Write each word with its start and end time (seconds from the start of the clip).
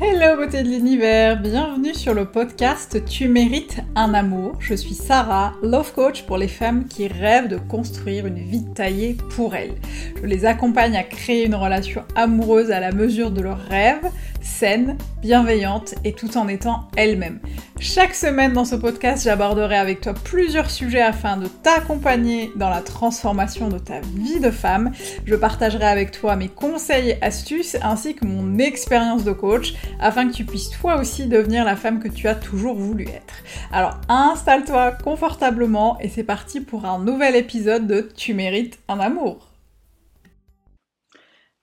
Hello 0.00 0.36
beauté 0.36 0.62
de 0.62 0.68
l'univers, 0.68 1.40
bienvenue 1.40 1.92
sur 1.92 2.14
le 2.14 2.24
podcast 2.24 3.04
Tu 3.04 3.26
mérites 3.26 3.80
un 3.96 4.14
amour. 4.14 4.54
Je 4.60 4.74
suis 4.74 4.94
Sarah, 4.94 5.54
love 5.60 5.92
coach 5.92 6.22
pour 6.22 6.38
les 6.38 6.46
femmes 6.46 6.86
qui 6.86 7.08
rêvent 7.08 7.48
de 7.48 7.56
construire 7.56 8.26
une 8.26 8.38
vie 8.38 8.64
taillée 8.64 9.16
pour 9.34 9.56
elles. 9.56 9.74
Je 10.22 10.26
les 10.26 10.44
accompagne 10.44 10.96
à 10.96 11.02
créer 11.02 11.46
une 11.46 11.56
relation 11.56 12.04
amoureuse 12.14 12.70
à 12.70 12.78
la 12.78 12.92
mesure 12.92 13.32
de 13.32 13.42
leurs 13.42 13.58
rêves, 13.58 14.08
saine, 14.48 14.96
bienveillante 15.20 15.94
et 16.04 16.12
tout 16.12 16.36
en 16.36 16.48
étant 16.48 16.88
elles-mêmes. 16.96 17.38
Chaque 17.78 18.14
semaine 18.14 18.54
dans 18.54 18.64
ce 18.64 18.74
podcast, 18.74 19.22
j'aborderai 19.22 19.76
avec 19.76 20.00
toi 20.00 20.14
plusieurs 20.14 20.70
sujets 20.70 21.02
afin 21.02 21.36
de 21.36 21.46
t'accompagner 21.46 22.50
dans 22.56 22.70
la 22.70 22.80
transformation 22.80 23.68
de 23.68 23.78
ta 23.78 24.00
vie 24.00 24.40
de 24.40 24.50
femme. 24.50 24.90
Je 25.26 25.36
partagerai 25.36 25.84
avec 25.84 26.10
toi 26.10 26.34
mes 26.34 26.48
conseils 26.48 27.10
et 27.10 27.22
astuces 27.22 27.76
ainsi 27.82 28.14
que 28.14 28.24
mon 28.24 28.58
expérience 28.58 29.22
de 29.22 29.32
coach 29.32 29.74
afin 30.00 30.26
que 30.28 30.32
tu 30.32 30.44
puisses 30.44 30.70
toi 30.70 30.96
aussi 30.96 31.26
devenir 31.26 31.64
la 31.64 31.76
femme 31.76 32.00
que 32.00 32.08
tu 32.08 32.26
as 32.26 32.34
toujours 32.34 32.74
voulu 32.74 33.04
être. 33.04 33.34
Alors 33.70 34.00
installe-toi 34.08 34.92
confortablement 34.92 35.98
et 36.00 36.08
c'est 36.08 36.24
parti 36.24 36.60
pour 36.60 36.84
un 36.84 36.98
nouvel 36.98 37.36
épisode 37.36 37.86
de 37.86 38.08
Tu 38.16 38.34
mérites 38.34 38.80
un 38.88 38.98
amour. 38.98 39.47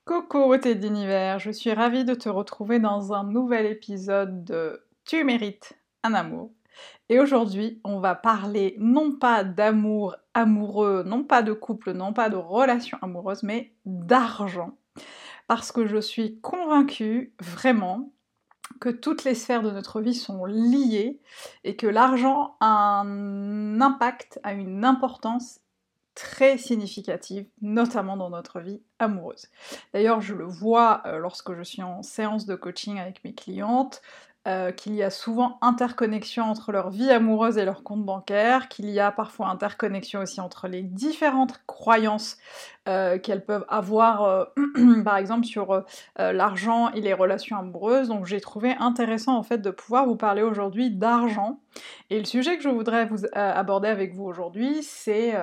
Coucou 0.05 0.37
beauté 0.37 0.75
d'univers, 0.75 1.39
je 1.39 1.49
suis 1.49 1.73
ravie 1.73 2.05
de 2.05 2.13
te 2.13 2.29
retrouver 2.29 2.77
dans 2.77 3.11
un 3.11 3.23
nouvel 3.23 3.65
épisode 3.65 4.43
de 4.43 4.85
Tu 5.03 5.23
mérites 5.23 5.79
amour. 6.03 6.51
Et 7.09 7.19
aujourd'hui, 7.19 7.81
on 7.83 7.99
va 7.99 8.13
parler 8.13 8.75
non 8.77 9.13
pas 9.13 9.43
d'amour 9.43 10.15
amoureux, 10.35 11.01
non 11.07 11.23
pas 11.23 11.41
de 11.41 11.53
couple, 11.53 11.93
non 11.93 12.13
pas 12.13 12.29
de 12.29 12.35
relation 12.35 12.99
amoureuse, 13.01 13.41
mais 13.41 13.73
d'argent. 13.87 14.77
Parce 15.47 15.71
que 15.71 15.87
je 15.87 15.97
suis 15.97 16.39
convaincue 16.39 17.33
vraiment 17.39 18.13
que 18.79 18.89
toutes 18.89 19.23
les 19.23 19.33
sphères 19.33 19.63
de 19.63 19.71
notre 19.71 20.01
vie 20.01 20.13
sont 20.13 20.45
liées 20.45 21.19
et 21.63 21.75
que 21.75 21.87
l'argent 21.87 22.57
a 22.59 22.67
un 22.67 23.81
impact, 23.81 24.39
a 24.43 24.53
une 24.53 24.85
importance 24.85 25.61
très 26.15 26.57
significative, 26.57 27.45
notamment 27.61 28.17
dans 28.17 28.29
notre 28.29 28.61
vie 28.61 28.81
amoureuse. 28.99 29.47
D'ailleurs, 29.93 30.21
je 30.21 30.33
le 30.33 30.45
vois 30.45 31.01
euh, 31.05 31.17
lorsque 31.17 31.53
je 31.53 31.61
suis 31.61 31.83
en 31.83 32.01
séance 32.01 32.45
de 32.45 32.55
coaching 32.55 32.99
avec 32.99 33.23
mes 33.23 33.33
clientes, 33.33 34.01
euh, 34.47 34.71
qu'il 34.71 34.93
y 34.93 35.01
a 35.01 35.09
souvent 35.09 35.57
interconnexion 35.61 36.43
entre 36.43 36.71
leur 36.71 36.91
vie 36.91 37.09
amoureuse 37.09 37.57
et 37.57 37.65
leur 37.65 37.81
compte 37.81 38.05
bancaire, 38.05 38.69
qu'il 38.69 38.89
y 38.91 38.99
a 38.99 39.11
parfois 39.11 39.47
interconnexion 39.47 40.21
aussi 40.21 40.39
entre 40.39 40.67
les 40.67 40.83
différentes 40.83 41.61
croyances 41.65 42.37
euh, 42.87 43.17
qu'elles 43.17 43.43
peuvent 43.43 43.65
avoir, 43.69 44.23
euh, 44.23 44.45
par 45.03 45.17
exemple 45.17 45.45
sur 45.45 45.83
l'argent 46.17 46.91
et 46.91 47.01
les 47.01 47.13
relations 47.13 47.57
amoureuses. 47.57 48.09
Donc 48.09 48.27
j'ai 48.27 48.39
trouvé 48.39 48.75
intéressant 48.79 49.35
en 49.35 49.43
fait 49.43 49.57
de 49.57 49.71
pouvoir 49.71 50.05
vous 50.05 50.15
parler 50.15 50.43
aujourd'hui 50.43 50.91
d'argent. 50.91 51.59
Et 52.11 52.19
le 52.19 52.25
sujet 52.25 52.55
que 52.55 52.63
je 52.63 52.69
voudrais 52.69 53.05
vous 53.05 53.25
aborder 53.33 53.87
avec 53.87 54.13
vous 54.13 54.25
aujourd'hui, 54.25 54.83
c'est 54.83 55.33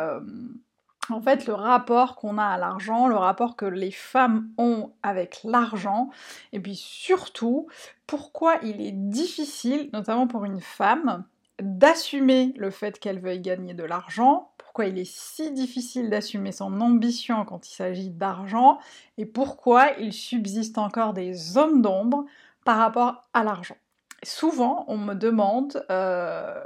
en 1.11 1.21
fait 1.21 1.47
le 1.47 1.55
rapport 1.55 2.17
qu'on 2.17 2.39
a 2.39 2.45
à 2.45 2.59
l'argent, 2.59 3.09
le 3.09 3.17
rapport 3.17 3.57
que 3.57 3.67
les 3.67 3.91
femmes 3.91 4.49
ont 4.59 4.91
avec 5.03 5.41
l'argent, 5.45 6.11
et 6.53 6.61
puis 6.61 6.77
surtout 6.77 7.67
pourquoi 8.07 8.57
il 8.63 8.81
est 8.81 8.93
difficile, 8.93 9.91
notamment 9.93 10.27
pour 10.27 10.45
une 10.45 10.61
femme, 10.61 11.25
d'assumer 11.61 12.55
le 12.57 12.71
fait 12.71 12.99
qu'elle 12.99 13.21
veuille 13.21 13.41
gagner 13.41 13.75
de 13.75 13.85
l'argent, 13.85 14.51
pourquoi 14.59 14.87
il 14.87 14.99
est 14.99 15.11
si 15.11 15.53
difficile 15.53 16.09
d'assumer 16.09 16.53
son 16.53 16.81
ambition 16.81 17.45
quand 17.45 17.69
il 17.69 17.75
s'agit 17.75 18.11
d'argent, 18.11 18.79
et 19.19 19.27
pourquoi 19.27 19.91
il 19.99 20.13
subsiste 20.13 20.79
encore 20.79 21.13
des 21.13 21.59
hommes 21.59 21.83
d'ombre 21.83 22.25
par 22.65 22.79
rapport 22.79 23.23
à 23.35 23.45
l'argent. 23.45 23.77
Souvent, 24.23 24.85
on 24.89 24.97
me 24.97 25.15
demande 25.15 25.85
euh, 25.91 26.63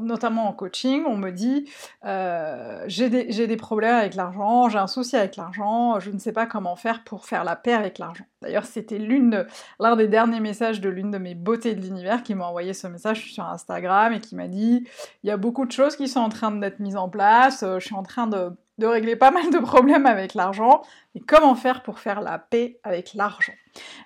notamment 0.00 0.48
en 0.48 0.52
coaching, 0.52 1.04
on 1.06 1.16
me 1.16 1.30
dit 1.30 1.68
euh, 2.04 2.84
j'ai 2.86 3.08
des, 3.08 3.56
problèmes 3.56 3.94
avec 3.94 4.14
l'argent, 4.14 4.68
j'ai 4.68 4.78
un 4.78 4.86
souci 4.86 5.16
avec 5.16 5.36
l'argent, 5.36 5.98
je 6.00 6.10
ne 6.10 6.18
sais 6.18 6.32
pas 6.32 6.46
comment 6.46 6.76
faire 6.76 7.04
pour 7.04 7.24
faire 7.24 7.44
la 7.44 7.56
paix 7.56 7.72
avec 7.72 7.98
l'argent. 7.98 8.24
D'ailleurs, 8.42 8.64
c'était 8.64 8.98
l'un 8.98 9.96
des 9.96 10.08
derniers 10.08 10.40
messages 10.40 10.80
de 10.80 10.88
l'une 10.88 11.10
de 11.10 11.18
mes 11.18 11.34
beautés 11.34 11.74
de 11.74 11.80
l'univers 11.80 12.22
qui 12.22 12.34
m'a 12.34 12.46
envoyé 12.46 12.74
ce 12.74 12.86
message 12.86 13.32
sur 13.32 13.44
Instagram 13.44 14.12
et 14.12 14.20
qui 14.20 14.36
m'a 14.36 14.48
dit 14.48 14.86
il 15.22 15.28
y 15.28 15.30
a 15.30 15.36
beaucoup 15.36 15.66
de 15.66 15.72
choses 15.72 15.96
qui 15.96 16.08
sont 16.08 16.20
en 16.20 16.28
train 16.28 16.50
d'être 16.50 16.80
mises 16.80 16.96
en 16.96 17.08
place, 17.08 17.62
euh, 17.62 17.78
je 17.78 17.86
suis 17.86 17.94
en 17.94 18.02
train 18.02 18.26
de, 18.26 18.52
régler 18.82 19.16
pas 19.16 19.30
mal 19.30 19.50
de 19.50 19.58
problèmes 19.58 20.06
avec 20.06 20.34
l'argent, 20.34 20.82
mais 21.14 21.22
comment 21.22 21.54
faire 21.54 21.82
pour 21.82 21.98
faire 21.98 22.20
la 22.20 22.38
paix 22.38 22.78
avec 22.84 23.14
l'argent? 23.14 23.54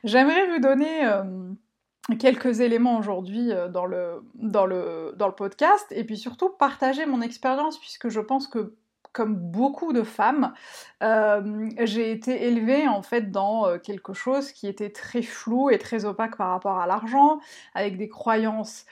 J'aimerais 0.04 0.46
vous 0.48 0.60
donner... 0.60 1.06
Euh, 1.06 1.24
quelques 2.18 2.60
éléments 2.60 2.98
aujourd'hui 2.98 3.52
euh, 3.52 3.68
dans 3.68 3.86
le, 3.86 5.32
podcast. 5.36 5.86
Et 5.90 6.04
puis 6.04 6.16
surtout 6.16 6.50
partager 6.50 7.06
mon 7.06 7.20
expérience 7.20 7.78
puisque 7.78 8.08
je 8.08 8.20
pense 8.20 8.48
que 8.48 8.74
comme 9.12 9.34
beaucoup 9.34 9.92
de 9.92 10.04
femmes, 10.04 10.52
euh, 11.02 11.68
j'ai 11.80 12.12
été 12.12 12.46
élevée 12.46 12.86
en 12.86 13.02
fait 13.02 13.32
dans 13.32 13.66
euh, 13.66 13.78
quelque 13.78 14.12
chose 14.12 14.52
qui 14.52 14.68
était 14.68 14.90
très 14.90 15.22
flou 15.22 15.68
et 15.68 15.78
très 15.78 16.04
opaque 16.04 16.36
par 16.36 16.50
rapport 16.50 16.78
à 16.78 16.86
l'argent, 16.86 17.40
avec 17.74 17.96
des 17.96 18.08
croyances 18.08 18.86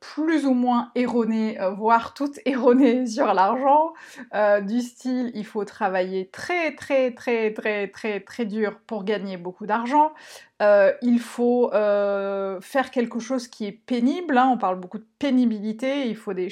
plus 0.00 0.46
ou 0.46 0.54
moins 0.54 0.90
erronées, 0.94 1.60
euh, 1.60 1.70
voire 1.70 2.14
toutes 2.14 2.38
erronées 2.46 3.06
sur 3.06 3.32
l'argent, 3.34 3.92
euh, 4.34 4.60
du 4.60 4.80
style 4.80 5.30
il 5.34 5.44
faut 5.44 5.64
travailler 5.64 6.28
très 6.28 6.74
très 6.74 7.12
très 7.12 7.52
très 7.52 7.88
très 7.88 8.20
très 8.20 8.44
dur 8.44 8.78
pour 8.86 9.04
gagner 9.04 9.36
beaucoup 9.36 9.66
d'argent, 9.66 10.12
il 10.60 11.20
faut 11.20 11.70
faire 11.72 12.90
quelque 12.90 13.18
chose 13.18 13.48
qui 13.48 13.66
est 13.66 13.72
pénible, 13.72 14.38
hein, 14.38 14.50
on 14.52 14.58
parle 14.58 14.80
beaucoup 14.80 14.98
de 14.98 15.06
pénibilité, 15.18 16.08
il 16.08 16.16
faut 16.16 16.32
des, 16.32 16.48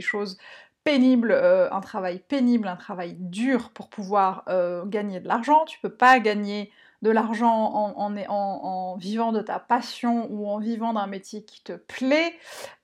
choses 0.00 0.36
pénibles, 0.82 1.32
un 1.32 1.80
travail 1.80 2.18
pénible, 2.28 2.68
un 2.68 2.76
travail 2.76 3.16
dur 3.18 3.70
pour 3.70 3.88
pouvoir 3.88 4.44
gagner 4.86 5.20
de 5.20 5.28
l'argent, 5.28 5.64
tu 5.64 5.78
peux 5.80 5.94
pas 5.94 6.18
gagner 6.18 6.70
de 7.02 7.10
l'argent 7.10 7.94
en, 7.96 8.96
vivant 8.96 9.32
de 9.32 9.40
ta 9.40 9.58
passion 9.58 10.26
ou 10.30 10.48
en 10.48 10.58
vivant 10.58 10.94
d'un 10.94 11.06
métier 11.06 11.44
qui 11.44 11.62
te 11.62 11.72
plaît. 11.72 12.34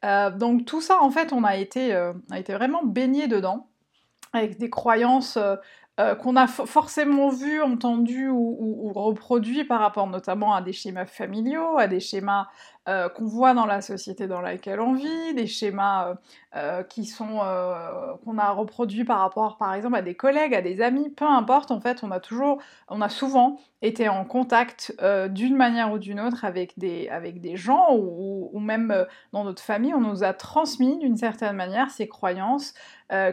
Euh, 0.04 0.30
donc 0.30 0.64
tout 0.64 0.80
ça, 0.80 1.02
en 1.02 1.10
fait, 1.10 1.32
on 1.32 1.44
a 1.44 1.56
été, 1.56 1.94
euh, 1.94 2.12
a 2.30 2.38
été 2.38 2.52
vraiment 2.52 2.84
baigné 2.84 3.28
dedans, 3.28 3.68
avec 4.32 4.58
des 4.58 4.70
croyances 4.70 5.38
euh, 6.00 6.14
qu'on 6.14 6.36
a 6.36 6.46
forcément 6.46 7.28
vues, 7.28 7.60
entendues 7.60 8.30
ou, 8.30 8.56
ou, 8.58 8.92
reproduites 8.92 9.68
par 9.68 9.80
rapport 9.80 10.06
notamment 10.06 10.54
à 10.54 10.62
des 10.62 10.72
schémas 10.72 11.04
familiaux, 11.04 11.76
à 11.78 11.88
des 11.88 12.00
schémas 12.00 12.48
euh, 12.88 13.10
qu'on 13.10 13.26
voit 13.26 13.52
dans 13.52 13.66
la 13.66 13.82
société 13.82 14.26
dans 14.26 14.40
laquelle 14.40 14.80
on 14.80 14.94
vit, 14.94 15.34
des 15.34 15.46
schémas 15.46 16.08
euh, 16.08 16.14
euh, 16.56 16.82
qui 16.82 17.04
sont 17.04 17.40
qu'on 18.24 18.38
a 18.38 18.50
reproduits 18.52 19.04
par 19.04 19.18
rapport, 19.18 19.58
par 19.58 19.74
exemple, 19.74 19.96
à 19.96 20.02
des 20.02 20.14
collègues, 20.14 20.54
à 20.54 20.62
des 20.62 20.80
amis, 20.80 21.10
peu 21.10 21.26
importe. 21.26 21.70
En 21.72 21.80
fait, 21.80 22.02
on 22.02 22.10
a 22.10 22.20
toujours, 22.20 22.58
on 22.88 23.02
a 23.02 23.10
souvent 23.10 23.58
été 23.82 24.08
en 24.08 24.24
contact 24.24 24.94
d'une 25.28 25.56
manière 25.56 25.92
ou 25.92 25.98
d'une 25.98 26.20
autre 26.20 26.46
avec 26.46 26.78
des 26.78 27.08
avec 27.10 27.42
des 27.42 27.56
gens 27.56 27.88
ou, 27.94 28.58
même 28.58 29.06
dans 29.32 29.44
notre 29.44 29.62
famille, 29.62 29.92
on 29.92 30.00
nous 30.00 30.24
a 30.24 30.32
transmis 30.32 30.98
d'une 30.98 31.16
certaine 31.16 31.56
manière 31.56 31.90
ces 31.90 32.08
croyances 32.08 32.74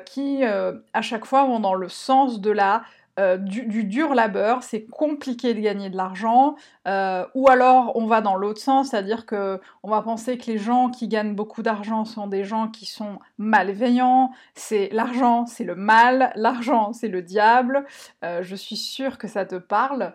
qui 0.05 0.43
à 0.43 1.01
chaque 1.01 1.25
fois 1.25 1.45
vont 1.45 1.59
dans 1.59 1.73
le 1.73 1.89
sens 1.89 2.41
de 2.41 2.51
la 2.51 2.83
euh, 3.19 3.37
du, 3.37 3.83
dur 3.83 4.13
labeur, 4.13 4.61
c'est 4.61 4.85
compliqué 4.85 5.53
de 5.53 5.59
gagner 5.59 5.89
de 5.89 5.97
l'argent, 5.97 6.55
euh, 6.87 7.25
ou 7.33 7.49
alors 7.49 7.91
on 7.95 8.05
va 8.05 8.21
dans 8.21 8.35
l'autre 8.35 8.61
sens, 8.61 8.89
c'est-à-dire 8.89 9.25
que 9.25 9.59
on 9.81 9.89
va 9.89 10.01
penser 10.03 10.37
que 10.37 10.45
les 10.51 10.59
gens 10.59 10.89
qui 10.89 11.07
gagnent 11.07 11.33
beaucoup 11.33 11.63
d'argent 11.63 12.05
sont 12.05 12.27
des 12.27 12.43
gens 12.43 12.67
qui 12.67 12.85
sont 12.85 13.17
malveillants, 13.39 14.31
c'est 14.53 14.89
l'argent, 14.91 15.47
c'est 15.47 15.63
le 15.63 15.75
mal, 15.75 16.31
l'argent, 16.35 16.93
c'est 16.93 17.07
le 17.07 17.23
diable. 17.23 17.85
Euh, 18.23 18.43
je 18.43 18.55
suis 18.55 18.77
sûre 18.77 19.17
que 19.17 19.27
ça 19.27 19.45
te 19.45 19.55
parle, 19.55 20.13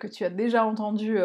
que 0.00 0.06
tu 0.08 0.24
as 0.24 0.30
déjà 0.30 0.64
entendu 0.64 1.18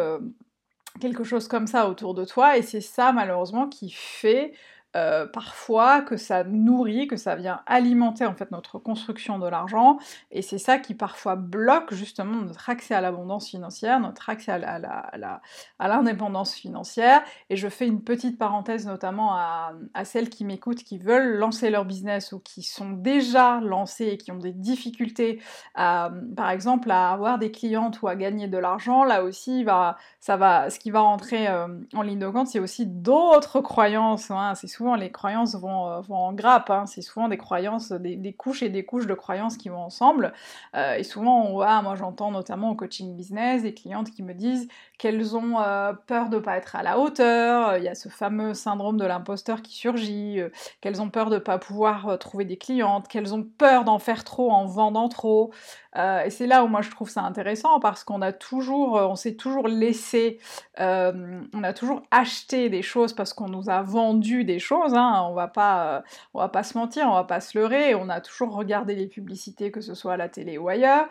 quelque 1.00 1.24
chose 1.24 1.48
comme 1.48 1.66
ça 1.66 1.88
autour 1.88 2.14
de 2.14 2.24
toi, 2.24 2.56
et 2.56 2.62
c'est 2.62 2.80
ça 2.80 3.12
malheureusement 3.12 3.68
qui 3.68 3.90
fait 3.90 4.52
euh, 4.96 5.26
parfois 5.26 6.00
que 6.00 6.16
ça 6.16 6.42
nourrit, 6.42 7.06
que 7.06 7.16
ça 7.16 7.36
vient 7.36 7.60
alimenter 7.66 8.26
en 8.26 8.34
fait 8.34 8.50
notre 8.50 8.78
construction 8.78 9.38
de 9.38 9.46
l'argent 9.46 9.98
et 10.30 10.42
c'est 10.42 10.58
ça 10.58 10.78
qui 10.78 10.94
parfois 10.94 11.36
bloque 11.36 11.92
justement 11.92 12.40
notre 12.42 12.70
accès 12.70 12.94
à 12.94 13.00
l'abondance 13.00 13.48
financière, 13.48 14.00
notre 14.00 14.30
accès 14.30 14.52
à 14.52 15.88
l'indépendance 15.88 16.54
financière 16.54 17.22
et 17.50 17.56
je 17.56 17.68
fais 17.68 17.86
une 17.86 18.02
petite 18.02 18.38
parenthèse 18.38 18.86
notamment 18.86 19.34
à, 19.34 19.72
celles 20.04 20.30
qui 20.30 20.44
m'écoutent 20.44 20.82
qui 20.82 20.98
veulent 20.98 21.36
lancer 21.36 21.70
leur 21.70 21.84
business 21.84 22.32
ou 22.32 22.40
qui 22.40 22.62
sont 22.62 22.90
déjà 22.90 23.60
lancées 23.60 24.06
et 24.06 24.16
qui 24.16 24.32
ont 24.32 24.38
des 24.38 24.52
difficultés 24.52 25.40
par 25.74 26.50
exemple 26.50 26.90
à 26.90 27.12
avoir 27.12 27.38
des 27.38 27.50
clientes 27.50 28.00
ou 28.02 28.08
à 28.08 28.16
gagner 28.16 28.48
de 28.48 28.58
l'argent, 28.58 29.04
là 29.04 29.22
aussi 29.22 29.64
va, 29.64 29.96
ça 30.20 30.36
va, 30.36 30.70
ce 30.70 30.78
qui 30.78 30.90
va 30.90 31.00
rentrer 31.00 31.48
euh, 31.48 31.68
en 31.94 32.02
ligne 32.02 32.18
de 32.18 32.28
compte 32.28 32.48
c'est 32.48 32.60
aussi 32.60 32.86
d'autres 32.86 33.60
croyances, 33.60 34.30
hein. 34.30 34.54
c'est 34.54 34.66
souvent 34.66 34.85
les 34.94 35.10
croyances 35.10 35.54
vont, 35.54 35.88
euh, 35.88 36.00
en 36.10 36.32
grappe, 36.32 36.70
hein. 36.70 36.86
c'est 36.86 37.02
souvent 37.02 37.28
des 37.28 37.36
croyances, 37.36 37.92
des, 37.92 38.32
couches 38.32 38.62
et 38.62 38.68
des 38.68 38.84
couches 38.84 39.06
de 39.06 39.14
croyances 39.14 39.56
qui 39.56 39.68
vont 39.68 39.82
ensemble. 39.82 40.32
Euh, 40.74 40.94
et 40.94 41.02
souvent, 41.02 41.50
moi 41.50 41.94
j'entends 41.96 42.30
notamment 42.30 42.70
au 42.70 42.74
coaching 42.74 43.16
business 43.16 43.62
des 43.62 43.74
clientes 43.74 44.10
qui 44.10 44.22
me 44.22 44.34
disent 44.34 44.68
qu'elles 44.98 45.36
ont 45.36 45.60
euh, 45.60 45.92
peur 46.06 46.28
de 46.28 46.36
ne 46.36 46.40
pas 46.40 46.56
être 46.56 46.76
à 46.76 46.82
la 46.82 46.98
hauteur, 46.98 47.76
il 47.76 47.84
y 47.84 47.88
a 47.88 47.94
ce 47.94 48.08
fameux 48.08 48.54
syndrome 48.54 48.96
de 48.96 49.04
l'imposteur 49.04 49.62
qui 49.62 49.74
surgit, 49.74 50.40
qu'elles 50.80 51.02
ont 51.02 51.10
peur 51.10 51.30
de 51.30 51.34
ne 51.36 51.40
pas 51.40 51.58
pouvoir 51.58 52.18
trouver 52.18 52.44
des 52.44 52.56
clientes, 52.56 53.08
qu'elles 53.08 53.34
ont 53.34 53.42
peur 53.42 53.84
d'en 53.84 53.98
faire 53.98 54.24
trop 54.24 54.50
en 54.50 54.66
vendant 54.66 55.08
trop. 55.08 55.52
et 55.96 56.30
c'est 56.30 56.46
là 56.46 56.64
où 56.64 56.68
moi 56.68 56.82
je 56.82 56.90
trouve 56.90 57.10
ça 57.10 57.22
intéressant 57.22 57.80
parce 57.80 58.04
qu'on 58.04 58.22
a 58.22 58.32
toujours, 58.32 58.94
on 58.94 59.16
s'est 59.16 59.34
toujours 59.36 59.68
laissé, 59.68 60.38
on 60.78 61.62
a 61.62 61.72
toujours 61.72 62.02
acheté 62.10 62.68
des 62.68 62.82
choses 62.82 63.12
parce 63.12 63.32
qu'on 63.32 63.48
nous 63.48 63.68
a 63.68 63.82
vendu 63.82 64.44
des 64.44 64.58
choses. 64.58 64.94
Hein, 64.94 65.26
on 65.28 65.34
va 65.34 65.48
pas, 65.48 66.04
on 66.34 66.40
va 66.40 66.48
pas 66.48 66.62
se 66.62 66.76
mentir, 66.78 67.06
on 67.08 67.14
va 67.14 67.24
pas 67.24 67.40
se 67.40 67.58
leurrer. 67.58 67.94
On 67.94 68.08
a 68.08 68.20
toujours 68.20 68.54
regardé 68.54 68.94
les 68.94 69.06
publicités, 69.06 69.70
que 69.70 69.80
ce 69.80 69.94
soit 69.94 70.14
à 70.14 70.16
la 70.16 70.28
télé 70.28 70.58
ou 70.58 70.68
ailleurs 70.68 71.08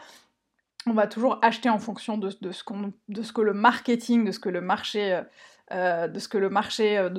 on 0.88 0.94
va 0.94 1.08
toujours 1.08 1.40
acheter 1.42 1.70
en 1.70 1.80
fonction 1.80 2.18
de, 2.18 2.30
ce, 2.30 2.38
de 2.42 3.22
ce 3.24 3.34
que 3.34 3.42
le 3.42 3.54
marketing, 3.54 4.26
de 4.26 4.32
ce 4.32 4.40
que 4.40 4.50
le 4.50 4.62
marché 4.62 5.22
euh, 5.72 6.08
de 6.08 6.20
ce 6.20 6.28
que 6.28 6.38
le 6.38 6.52
marché, 6.52 7.00
euh, 7.00 7.10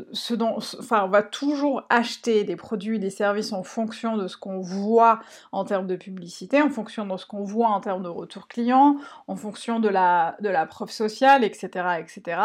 enfin, 0.78 1.02
on 1.04 1.08
va 1.08 1.24
toujours 1.24 1.82
acheter 1.88 2.44
des 2.44 2.54
produits, 2.54 3.00
des 3.00 3.10
services 3.10 3.52
en 3.52 3.64
fonction 3.64 4.16
de 4.16 4.28
ce 4.28 4.36
qu'on 4.36 4.60
voit 4.60 5.18
en 5.50 5.64
termes 5.64 5.88
de 5.88 5.96
publicité, 5.96 6.62
en 6.62 6.70
fonction 6.70 7.04
de 7.04 7.16
ce 7.16 7.26
qu'on 7.26 7.42
voit 7.42 7.66
en 7.66 7.80
termes 7.80 8.04
de 8.04 8.08
retour 8.08 8.46
client, 8.46 8.98
en 9.26 9.34
fonction 9.34 9.80
de 9.80 9.88
la, 9.88 10.36
de 10.40 10.48
la 10.48 10.64
preuve 10.64 10.90
sociale, 10.90 11.42
etc., 11.42 11.98
etc. 11.98 12.40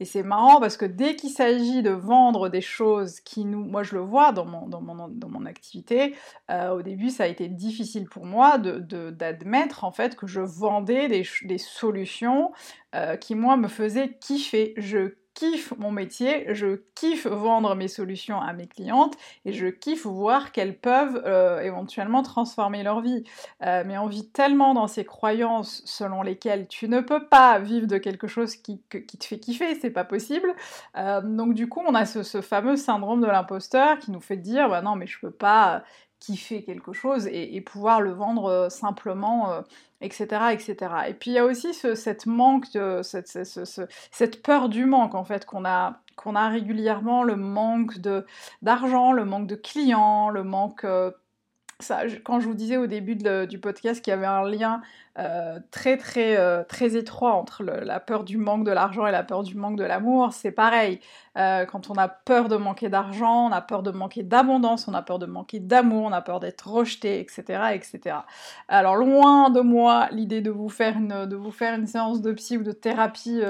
Et 0.00 0.04
c'est 0.04 0.24
marrant 0.24 0.58
parce 0.58 0.76
que 0.76 0.84
dès 0.84 1.14
qu'il 1.14 1.30
s'agit 1.30 1.80
de 1.80 1.90
vendre 1.90 2.48
des 2.48 2.60
choses 2.60 3.20
qui 3.20 3.44
nous, 3.44 3.64
moi 3.64 3.84
je 3.84 3.94
le 3.94 4.00
vois 4.00 4.32
dans 4.32 4.46
mon, 4.46 4.66
dans 4.66 4.80
mon, 4.80 5.06
dans 5.06 5.28
mon 5.28 5.46
activité, 5.46 6.16
euh, 6.50 6.70
au 6.70 6.82
début 6.82 7.10
ça 7.10 7.22
a 7.22 7.28
été 7.28 7.46
difficile 7.46 8.08
pour 8.08 8.26
moi 8.26 8.58
d'admettre 8.58 9.82
de, 9.82 9.86
en 9.86 9.92
fait 9.92 10.16
que 10.16 10.26
je 10.26 10.40
vendais 10.40 11.06
des, 11.06 11.24
des 11.44 11.58
solutions 11.58 12.50
qui 13.20 13.34
moi 13.34 13.58
me 13.58 13.68
faisaient 13.68 14.16
kiffer. 14.18 14.72
Kiffe 15.36 15.74
mon 15.76 15.92
métier, 15.92 16.46
je 16.54 16.80
kiffe 16.94 17.26
vendre 17.26 17.74
mes 17.74 17.88
solutions 17.88 18.40
à 18.40 18.54
mes 18.54 18.66
clientes 18.66 19.14
et 19.44 19.52
je 19.52 19.66
kiffe 19.66 20.06
voir 20.06 20.50
qu'elles 20.50 20.76
peuvent 20.76 21.22
euh, 21.26 21.60
éventuellement 21.60 22.22
transformer 22.22 22.82
leur 22.82 23.02
vie. 23.02 23.22
Euh, 23.62 23.84
mais 23.86 23.98
on 23.98 24.06
vit 24.06 24.28
tellement 24.30 24.72
dans 24.72 24.86
ces 24.86 25.04
croyances 25.04 25.82
selon 25.84 26.22
lesquelles 26.22 26.66
tu 26.68 26.88
ne 26.88 27.00
peux 27.00 27.28
pas 27.28 27.58
vivre 27.58 27.86
de 27.86 27.98
quelque 27.98 28.26
chose 28.26 28.56
qui, 28.56 28.80
te 28.88 29.24
fait 29.24 29.38
kiffer, 29.38 29.74
c'est 29.78 29.90
pas 29.90 30.04
possible. 30.04 30.54
Euh, 30.96 31.20
donc 31.20 31.52
du 31.52 31.68
coup, 31.68 31.82
on 31.86 31.94
a 31.94 32.06
ce, 32.06 32.40
fameux 32.40 32.76
syndrome 32.76 33.20
de 33.20 33.26
l'imposteur 33.26 33.98
qui 33.98 34.10
nous 34.10 34.20
fait 34.20 34.38
dire 34.38 34.70
bah 34.70 34.80
non 34.80 34.96
mais 34.96 35.06
je 35.06 35.18
peux 35.20 35.30
pas 35.30 35.82
kiffer 36.26 36.62
quelque 36.62 36.92
chose 36.92 37.26
et, 37.26 37.60
pouvoir 37.60 38.00
le 38.00 38.12
vendre 38.12 38.68
simplement 38.70 39.62
etc., 40.00 40.26
etc. 40.52 40.76
Et 41.08 41.14
puis 41.14 41.30
il 41.30 41.34
y 41.34 41.38
a 41.38 41.44
aussi 41.44 41.72
cette 41.74 42.26
manque, 42.26 42.70
de, 42.72 43.00
cette, 43.02 44.42
peur 44.42 44.68
du 44.68 44.84
manque 44.84 45.14
en 45.14 45.24
fait 45.24 45.46
qu'on 45.46 45.64
a, 45.64 46.00
qu'on 46.16 46.34
a 46.34 46.48
régulièrement, 46.48 47.22
le 47.22 47.36
manque 47.36 47.98
de 47.98 48.26
d'argent, 48.62 49.12
le 49.12 49.24
manque 49.24 49.46
de 49.46 49.56
clients, 49.56 50.28
le 50.28 50.44
manque 50.44 50.84
euh, 50.84 51.10
ça, 51.80 52.02
quand 52.24 52.40
je 52.40 52.46
vous 52.46 52.54
disais 52.54 52.78
au 52.78 52.86
début 52.86 53.16
du 53.16 53.58
podcast 53.58 54.02
qu'il 54.02 54.10
y 54.10 54.14
avait 54.14 54.24
un 54.24 54.48
lien 54.48 54.80
euh, 55.18 55.58
très 55.70 55.98
très 55.98 56.36
euh, 56.38 56.64
très 56.64 56.96
étroit 56.96 57.32
entre 57.34 57.62
la 57.64 58.00
peur 58.00 58.24
du 58.24 58.38
manque 58.38 58.64
de 58.64 58.70
l'argent 58.70 59.06
et 59.06 59.12
la 59.12 59.22
peur 59.22 59.42
du 59.42 59.56
manque 59.56 59.76
de 59.76 59.84
l'amour. 59.84 60.32
C'est 60.32 60.52
pareil. 60.52 61.00
Euh, 61.36 61.66
quand 61.66 61.90
on 61.90 61.94
a 61.94 62.08
peur 62.08 62.48
de 62.48 62.56
manquer 62.56 62.88
d'argent, 62.88 63.48
on 63.48 63.52
a 63.52 63.60
peur 63.60 63.82
de 63.82 63.90
manquer 63.90 64.22
d'abondance, 64.22 64.88
on 64.88 64.94
a 64.94 65.02
peur 65.02 65.18
de 65.18 65.26
manquer 65.26 65.60
d'amour, 65.60 66.04
on 66.04 66.12
a 66.12 66.22
peur 66.22 66.40
d'être 66.40 66.68
rejeté, 66.68 67.20
etc., 67.20 67.42
etc. 67.74 68.16
Alors 68.68 68.96
loin 68.96 69.50
de 69.50 69.60
moi 69.60 70.08
l'idée 70.12 70.40
de 70.40 70.50
vous 70.50 70.68
faire 70.68 70.96
une 70.96 71.26
de 71.26 71.36
vous 71.36 71.50
faire 71.50 71.74
une 71.78 71.86
séance 71.86 72.20
de 72.20 72.32
psy 72.32 72.58
ou 72.58 72.62
de 72.62 72.72
thérapie 72.72 73.40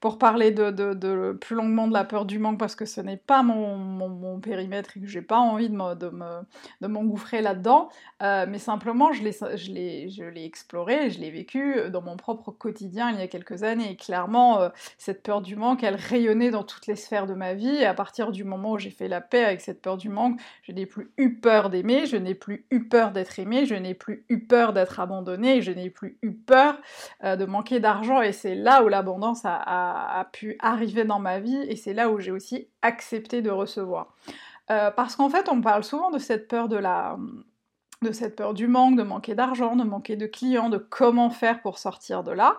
pour 0.00 0.18
parler 0.18 0.50
de, 0.50 0.70
de, 0.70 1.32
plus 1.32 1.56
longuement 1.56 1.88
de 1.88 1.92
la 1.92 2.04
peur 2.04 2.24
du 2.24 2.38
manque 2.38 2.58
parce 2.58 2.74
que 2.74 2.84
ce 2.84 3.00
n'est 3.00 3.16
pas 3.16 3.42
mon, 3.42 3.76
mon, 3.76 4.40
périmètre 4.40 4.96
et 4.96 5.00
que 5.00 5.06
j'ai 5.06 5.22
pas 5.22 5.38
envie 5.38 5.68
de, 5.68 5.94
de, 5.94 6.08
me, 6.08 6.40
de 6.80 6.86
m'engouffrer 6.86 7.42
là-dedans. 7.42 7.88
mais 8.20 8.58
simplement 8.58 9.12
je 9.12 9.22
l'ai 9.22 9.32
je 9.32 9.72
l'ai 9.72 10.10
je 10.10 10.24
l'ai 10.24 10.44
exploré 10.44 11.10
je 11.10 11.20
l'ai 11.20 11.30
vécu 11.30 11.78
euh, 11.78 11.90
dans 11.90 12.02
mon 12.02 12.16
propre 12.16 12.50
quotidien 12.50 13.10
il 13.10 13.18
y 13.18 13.22
a 13.22 13.28
quelques 13.28 13.62
années. 13.62 13.92
Et 13.92 13.96
clairement, 13.96 14.60
euh, 14.60 14.68
cette 14.98 15.22
peur 15.22 15.40
du 15.40 15.56
manque, 15.56 15.82
elle 15.82 15.96
rayonnait 15.96 16.50
dans 16.50 16.64
toutes 16.64 16.86
les 16.86 16.96
sphères 16.96 17.25
de 17.26 17.34
ma 17.34 17.54
vie. 17.54 17.76
Et 17.76 17.84
à 17.84 17.94
partir 17.94 18.32
du 18.32 18.44
moment 18.44 18.72
où 18.72 18.78
j'ai 18.78 18.90
fait 18.90 19.08
la 19.08 19.20
paix 19.20 19.44
avec 19.44 19.60
cette 19.60 19.82
peur 19.82 19.96
du 19.96 20.08
manque, 20.08 20.40
je 20.62 20.72
n'ai 20.72 20.86
plus 20.86 21.12
eu 21.16 21.34
peur 21.34 21.70
d'aimer, 21.70 22.06
je 22.06 22.16
n'ai 22.16 22.34
plus 22.34 22.66
eu 22.70 22.88
peur 22.88 23.12
d'être 23.12 23.38
aimé, 23.38 23.66
je 23.66 23.74
n'ai 23.74 23.94
plus 23.94 24.24
eu 24.28 24.40
peur 24.40 24.72
d'être 24.72 25.00
abandonné, 25.00 25.62
je 25.62 25.72
n'ai 25.72 25.90
plus 25.90 26.18
eu 26.22 26.32
peur 26.32 26.80
euh, 27.24 27.36
de 27.36 27.44
manquer 27.44 27.80
d'argent. 27.80 28.22
Et 28.22 28.32
c'est 28.32 28.54
là 28.54 28.82
où 28.82 28.88
l'abondance 28.88 29.42
a, 29.44 30.28
pu 30.32 30.56
arriver 30.60 31.04
dans 31.04 31.20
ma 31.20 31.40
vie. 31.40 31.62
Et 31.68 31.76
c'est 31.76 31.94
là 31.94 32.10
où 32.10 32.18
j'ai 32.18 32.32
aussi 32.32 32.68
accepté 32.82 33.42
de 33.42 33.50
recevoir. 33.50 34.14
parce 34.68 35.16
qu'en 35.16 35.28
fait, 35.28 35.48
on 35.48 35.60
parle 35.60 35.84
souvent 35.84 36.10
de 36.10 36.18
cette 36.18 36.48
peur 36.48 36.68
de 36.68 36.76
la 36.76 37.16
de 38.02 38.12
cette 38.12 38.36
peur 38.36 38.54
du 38.54 38.68
manque, 38.68 38.96
de 38.96 39.02
manquer 39.02 39.34
d'argent, 39.34 39.76
de 39.76 39.84
manquer 39.84 40.16
de 40.16 40.26
clients, 40.26 40.68
de 40.68 40.78
comment 40.78 41.30
faire 41.30 41.62
pour 41.62 41.78
sortir 41.78 42.22
de 42.22 42.32
là. 42.32 42.58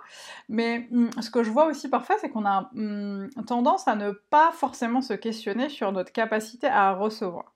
Mais 0.49 0.87
hum, 0.91 1.09
ce 1.21 1.29
que 1.29 1.43
je 1.43 1.51
vois 1.51 1.65
aussi 1.65 1.89
parfois, 1.89 2.17
c'est 2.19 2.29
qu'on 2.29 2.45
a 2.45 2.69
hum, 2.75 3.29
tendance 3.45 3.87
à 3.87 3.95
ne 3.95 4.11
pas 4.11 4.51
forcément 4.51 5.01
se 5.01 5.13
questionner 5.13 5.69
sur 5.69 5.91
notre 5.91 6.11
capacité 6.11 6.67
à 6.67 6.93
recevoir. 6.93 7.53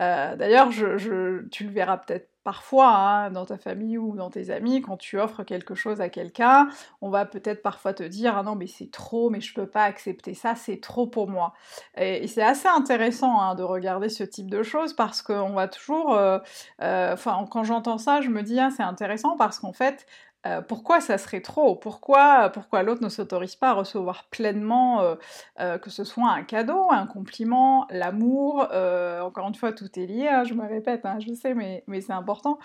Euh, 0.00 0.36
d'ailleurs, 0.36 0.70
je, 0.70 1.46
tu 1.48 1.64
le 1.64 1.70
verras 1.70 1.98
peut-être 1.98 2.30
parfois 2.48 2.88
hein, 2.88 3.30
dans 3.30 3.44
ta 3.44 3.58
famille 3.58 3.98
ou 3.98 4.16
dans 4.16 4.30
tes 4.30 4.48
amis, 4.48 4.80
quand 4.80 4.96
tu 4.96 5.20
offres 5.20 5.42
quelque 5.42 5.74
chose 5.74 6.00
à 6.00 6.08
quelqu'un, 6.08 6.70
on 7.02 7.10
va 7.10 7.26
peut-être 7.26 7.60
parfois 7.60 7.92
te 7.92 8.02
dire 8.02 8.38
ah 8.38 8.42
non 8.42 8.54
mais 8.54 8.66
c'est 8.66 8.90
trop, 8.90 9.28
mais 9.28 9.42
je 9.42 9.52
peux 9.52 9.66
pas 9.66 9.82
accepter 9.82 10.32
ça, 10.32 10.54
c'est 10.54 10.80
trop 10.80 11.06
pour 11.06 11.28
moi. 11.28 11.52
Et, 11.98 12.26
c'est 12.26 12.40
assez 12.42 12.66
intéressant 12.66 13.38
hein, 13.38 13.54
de 13.54 13.62
regarder 13.62 14.08
ce 14.08 14.24
type 14.24 14.48
de 14.48 14.62
choses 14.62 14.94
parce 14.94 15.20
qu'on 15.20 15.52
va 15.52 15.68
toujours, 15.68 16.14
euh, 16.14 16.38
euh, 16.80 17.12
enfin 17.12 17.46
quand 17.50 17.64
j'entends 17.64 17.98
ça, 17.98 18.22
je 18.22 18.30
me 18.30 18.42
dis 18.42 18.58
ah 18.58 18.70
c'est 18.74 18.82
intéressant 18.82 19.36
parce 19.36 19.58
qu'en 19.58 19.74
fait 19.74 20.06
euh, 20.46 20.62
pourquoi 20.62 21.00
ça 21.00 21.18
serait 21.18 21.40
trop? 21.40 21.74
Pourquoi, 21.74 22.50
pourquoi 22.50 22.82
l'autre 22.82 23.02
ne 23.02 23.08
s'autorise 23.08 23.56
pas 23.56 23.70
à 23.70 23.72
recevoir 23.72 24.28
pleinement, 24.30 25.00
euh, 25.00 25.16
euh, 25.58 25.78
que 25.78 25.90
ce 25.90 26.04
soit 26.04 26.30
un 26.30 26.44
cadeau, 26.44 26.90
un 26.90 27.06
compliment, 27.06 27.86
l'amour 27.90 28.60
Encore 28.62 29.48
une 29.48 29.54
fois, 29.54 29.72
tout 29.72 29.98
est 29.98 30.06
lié, 30.06 30.28
hein, 30.28 30.44
je 30.44 30.54
me 30.54 30.66
répète, 30.66 31.04
hein, 31.04 31.18
je 31.18 31.32
sais, 31.34 31.54
mais, 31.54 31.84
c'est 32.00 32.12
important. 32.12 32.58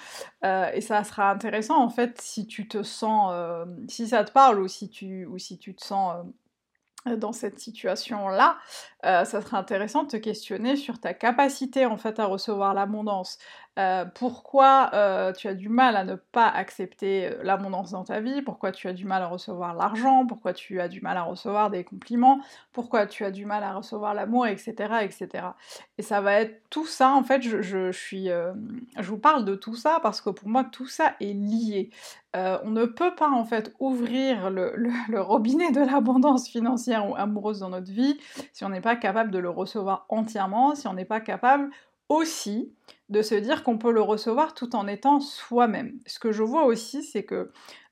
et 0.43 0.81
ça 0.81 1.03
sera 1.03 1.31
intéressant, 1.31 1.81
en 1.81 1.89
fait, 1.89 2.21
si 2.21 2.45
tu 2.45 2.67
te 2.67 2.83
sens, 2.83 3.33
si 3.87 4.07
ça 4.09 4.23
te 4.23 4.31
parle 4.31 4.59
ou 4.59 4.67
si 4.67 4.89
tu, 4.89 5.25
ou 5.25 5.37
si 5.37 5.57
tu 5.57 5.75
te 5.75 5.83
sens 5.83 6.15
dans 7.05 7.33
cette 7.33 7.59
situation-là, 7.59 8.57
ça 9.03 9.25
serait 9.25 9.57
intéressant 9.57 10.03
de 10.03 10.09
te 10.09 10.17
questionner 10.17 10.75
sur 10.75 10.99
ta 10.99 11.13
capacité 11.13 11.85
en 11.85 11.97
fait 11.97 12.19
à 12.19 12.25
recevoir 12.25 12.73
l'abondance. 12.73 13.39
Euh, 13.79 14.05
pourquoi 14.05 14.91
euh, 14.93 15.33
tu 15.33 15.47
as 15.47 15.55
du 15.55 15.67
mal 15.67 15.95
à 15.95 16.03
ne 16.03 16.13
pas 16.13 16.47
accepter 16.47 17.25
euh, 17.25 17.41
l'abondance 17.41 17.89
dans 17.89 18.03
ta 18.03 18.19
vie, 18.19 18.43
pourquoi 18.43 18.71
tu 18.71 18.87
as 18.87 18.93
du 18.93 19.03
mal 19.03 19.23
à 19.23 19.27
recevoir 19.27 19.73
l'argent, 19.73 20.27
pourquoi 20.27 20.53
tu 20.53 20.79
as 20.79 20.87
du 20.87 21.01
mal 21.01 21.17
à 21.17 21.23
recevoir 21.23 21.71
des 21.71 21.83
compliments, 21.83 22.39
pourquoi 22.71 23.07
tu 23.07 23.25
as 23.25 23.31
du 23.31 23.47
mal 23.47 23.63
à 23.63 23.73
recevoir 23.73 24.13
l'amour, 24.13 24.45
etc., 24.45 24.73
etc. 25.01 25.47
Et 25.97 26.03
ça 26.03 26.21
va 26.21 26.33
être 26.33 26.61
tout 26.69 26.85
ça, 26.85 27.13
en 27.13 27.23
fait, 27.23 27.41
je, 27.41 27.91
suis, 27.91 28.27
je 28.27 29.09
vous 29.09 29.17
parle 29.17 29.43
de 29.43 29.55
tout 29.55 29.75
ça 29.75 29.99
parce 30.03 30.21
que 30.21 30.29
pour 30.29 30.47
moi, 30.47 30.63
tout 30.63 30.87
ça 30.87 31.15
est 31.19 31.33
lié. 31.33 31.89
on 32.35 32.69
ne 32.69 32.85
peut 32.85 33.15
pas, 33.15 33.29
en 33.29 33.45
fait, 33.45 33.73
ouvrir 33.79 34.51
le 34.51 35.19
robinet 35.21 35.71
de 35.71 35.81
l'abondance 35.81 36.47
financière 36.47 37.09
ou 37.09 37.15
amoureuse 37.15 37.59
dans 37.59 37.69
notre 37.69 37.91
vie 37.91 38.19
si 38.51 38.63
on 38.65 38.69
n'est 38.69 38.81
pas 38.81 38.95
capable 38.95 39.31
de 39.31 39.39
le 39.39 39.49
recevoir 39.49 40.05
entièrement, 40.09 40.75
si 40.75 40.87
on 40.87 40.93
n'est 40.93 41.05
pas 41.05 41.19
capable 41.21 41.69
aussi 42.09 42.73
de 43.09 43.21
se 43.21 43.35
dire 43.35 43.63
qu'on 43.63 43.77
peut 43.77 43.91
le 43.91 44.01
recevoir 44.01 44.53
tout 44.53 44.75
en 44.75 44.87
étant 44.87 45.19
soi-même. 45.19 45.99
Ce 46.05 46.19
que 46.19 46.31
je 46.31 46.43
vois 46.43 46.65
aussi, 46.65 47.03
c'est 47.03 47.23
que 47.23 47.51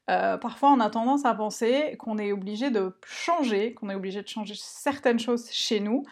euh, 0.09 0.37
parfois 0.37 0.71
on 0.71 0.79
a 0.79 0.89
tendance 0.89 1.25
à 1.25 1.33
penser 1.33 1.95
qu'on 1.99 2.17
est 2.17 2.31
obligé 2.31 2.71
de 2.71 2.97
changer, 3.05 3.73
qu'on 3.73 3.89
est 3.89 3.95
obligé 3.95 4.21
de 4.21 4.27
changer 4.27 4.55
certaines 4.57 5.19
choses 5.19 5.49
chez 5.51 5.79
nous 5.79 6.03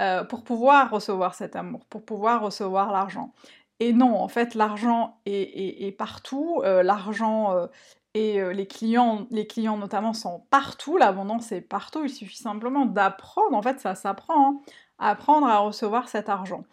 euh, 0.00 0.22
pour 0.24 0.44
pouvoir 0.44 0.90
recevoir 0.90 1.34
cet 1.34 1.56
amour, 1.56 1.84
pour 1.86 2.04
pouvoir 2.04 2.42
recevoir 2.42 2.92
l'argent. 2.92 3.32
Et 3.80 3.92
non, 3.92 4.16
en 4.16 4.28
fait, 4.28 4.54
l'argent 4.54 5.20
est, 5.24 5.96
partout, 5.96 6.60
euh, 6.64 6.82
l'argent 6.82 7.68
et 8.18 8.54
les 8.54 8.66
clients, 8.66 9.26
les 9.30 9.46
clients 9.46 9.76
notamment 9.76 10.12
sont 10.12 10.44
partout, 10.50 10.96
l'abondance 10.96 11.52
est 11.52 11.60
partout, 11.60 12.04
il 12.04 12.10
suffit 12.10 12.36
simplement 12.36 12.86
d'apprendre, 12.86 13.56
en 13.56 13.62
fait 13.62 13.80
ça 13.80 13.94
s'apprend, 13.94 14.50
hein, 14.50 14.60
apprendre 14.98 15.46
à 15.46 15.58
recevoir 15.58 16.08
cet 16.08 16.28
argent. 16.28 16.64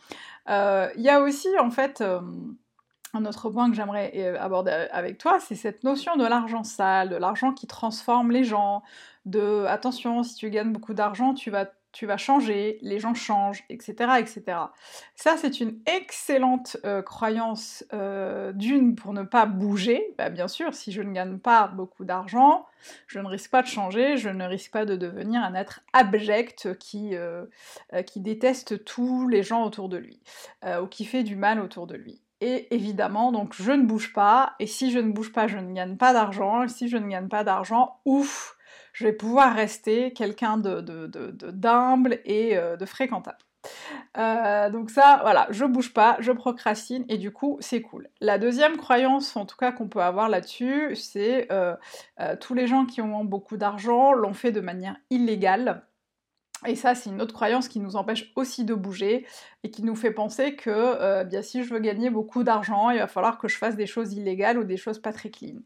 Euh, 0.49 0.89
il 0.95 1.01
y 1.01 1.09
a 1.09 1.21
aussi 1.21 1.47
en 1.59 1.71
fait 1.71 2.01
euh, 2.01 2.21
un 3.13 3.25
autre 3.25 3.49
point 3.49 3.69
que 3.69 3.75
j'aimerais 3.75 4.11
euh, 4.15 4.39
aborder 4.39 4.71
avec 4.91 5.17
toi, 5.17 5.39
c'est 5.39 5.55
cette 5.55 5.83
notion 5.83 6.15
de 6.17 6.25
l'argent 6.25 6.63
sale, 6.63 7.09
de 7.09 7.15
l'argent 7.15 7.53
qui 7.53 7.67
transforme 7.67 8.31
les 8.31 8.43
gens, 8.43 8.83
de 9.25 9.65
attention, 9.67 10.23
si 10.23 10.35
tu 10.35 10.49
gagnes 10.49 10.71
beaucoup 10.71 10.93
d'argent, 10.93 11.33
tu 11.33 11.49
vas 11.49 11.65
tu 11.95 12.05
vas 12.05 12.17
changer, 12.17 12.77
les 12.81 12.99
gens 12.99 13.13
changent, 13.13 13.63
etc. 13.69 14.19
etc. 14.19 14.57
Ça, 15.15 15.37
c'est 15.37 15.61
une 15.61 15.79
excellente 15.85 16.75
euh, 16.83 17.01
croyance 17.01 17.85
euh, 17.93 18.51
d'une 18.51 18.95
pour 18.95 19.13
ne 19.13 19.23
pas 19.23 19.45
bouger. 19.45 20.13
Bah, 20.17 20.29
bien 20.29 20.49
sûr, 20.49 20.73
si 20.73 20.91
je 20.91 21.01
ne 21.01 21.13
gagne 21.13 21.37
pas 21.37 21.67
beaucoup 21.67 22.03
d'argent, 22.03 22.65
je 23.07 23.19
ne 23.19 23.27
risque 23.27 23.49
pas 23.49 23.61
de 23.61 23.67
changer, 23.67 24.17
je 24.17 24.27
ne 24.27 24.43
risque 24.43 24.73
pas 24.73 24.83
de 24.83 24.97
devenir 24.97 25.41
un 25.41 25.55
être 25.55 25.83
abject 25.93 26.77
qui, 26.79 27.15
euh, 27.15 27.45
qui 28.05 28.19
déteste 28.19 28.83
tous 28.83 29.29
les 29.29 29.41
gens 29.41 29.63
autour 29.63 29.87
de 29.87 29.95
lui, 29.95 30.19
ou 30.81 30.87
qui 30.87 31.05
fait 31.05 31.23
du 31.23 31.37
mal 31.37 31.61
autour 31.61 31.87
de 31.87 31.95
lui. 31.95 32.21
Et 32.41 32.75
évidemment, 32.75 33.31
donc 33.31 33.53
je 33.53 33.71
ne 33.71 33.83
bouge 33.83 34.11
pas, 34.11 34.53
et 34.59 34.67
si 34.67 34.91
je 34.91 34.99
ne 34.99 35.13
bouge 35.13 35.31
pas, 35.31 35.47
je 35.47 35.57
ne 35.57 35.73
gagne 35.73 35.95
pas 35.95 36.11
d'argent, 36.11 36.63
et 36.63 36.67
si 36.67 36.89
je 36.89 36.97
ne 36.97 37.07
gagne 37.07 37.29
pas 37.29 37.45
d'argent, 37.45 38.01
ouf, 38.03 38.54
je 38.95 39.03
vais 39.03 39.13
pouvoir 39.13 39.53
rester 39.53 40.13
quelqu'un 40.13 40.57
de, 40.57 40.79
d'humble 41.51 42.19
et 42.23 42.57
euh, 42.57 42.77
de 42.77 42.85
fréquentable. 42.85 43.37
Euh, 44.17 44.69
donc 44.69 44.89
ça, 44.89 45.19
voilà, 45.21 45.47
je 45.49 45.65
bouge 45.65 45.93
pas, 45.93 46.15
je 46.19 46.31
procrastine 46.31 47.03
et 47.09 47.17
du 47.17 47.31
coup 47.31 47.57
c'est 47.59 47.81
cool. 47.81 48.07
La 48.21 48.37
deuxième 48.37 48.77
croyance, 48.77 49.35
en 49.35 49.45
tout 49.45 49.57
cas 49.57 49.73
qu'on 49.73 49.89
peut 49.89 50.01
avoir 50.01 50.29
là-dessus, 50.29 50.95
c'est 50.95 51.51
euh, 51.51 51.75
tous 52.39 52.53
les 52.53 52.67
gens 52.67 52.85
qui 52.85 53.01
ont 53.01 53.25
beaucoup 53.25 53.57
d'argent 53.57 54.13
l'ont 54.13 54.33
fait 54.33 54.51
de 54.51 54.61
manière 54.61 54.95
illégale. 55.09 55.83
Et 56.65 56.75
ça, 56.75 56.95
c'est 56.95 57.09
une 57.09 57.21
autre 57.21 57.33
croyance 57.33 57.67
qui 57.67 57.79
nous 57.79 57.95
empêche 57.95 58.31
aussi 58.35 58.63
de 58.63 58.73
bouger 58.73 59.25
et 59.63 59.69
qui 59.69 59.83
nous 59.83 59.95
fait 59.95 60.11
penser 60.11 60.55
que 60.55 60.69
euh, 60.69 61.23
bien, 61.23 61.41
si 61.41 61.63
je 61.63 61.73
veux 61.73 61.79
gagner 61.79 62.09
beaucoup 62.09 62.43
d'argent, 62.43 62.89
il 62.89 62.99
va 62.99 63.07
falloir 63.07 63.37
que 63.37 63.47
je 63.47 63.57
fasse 63.57 63.75
des 63.75 63.85
choses 63.85 64.13
illégales 64.13 64.57
ou 64.57 64.63
des 64.63 64.77
choses 64.77 64.99
pas 64.99 65.11
très 65.11 65.29
clean. 65.29 65.57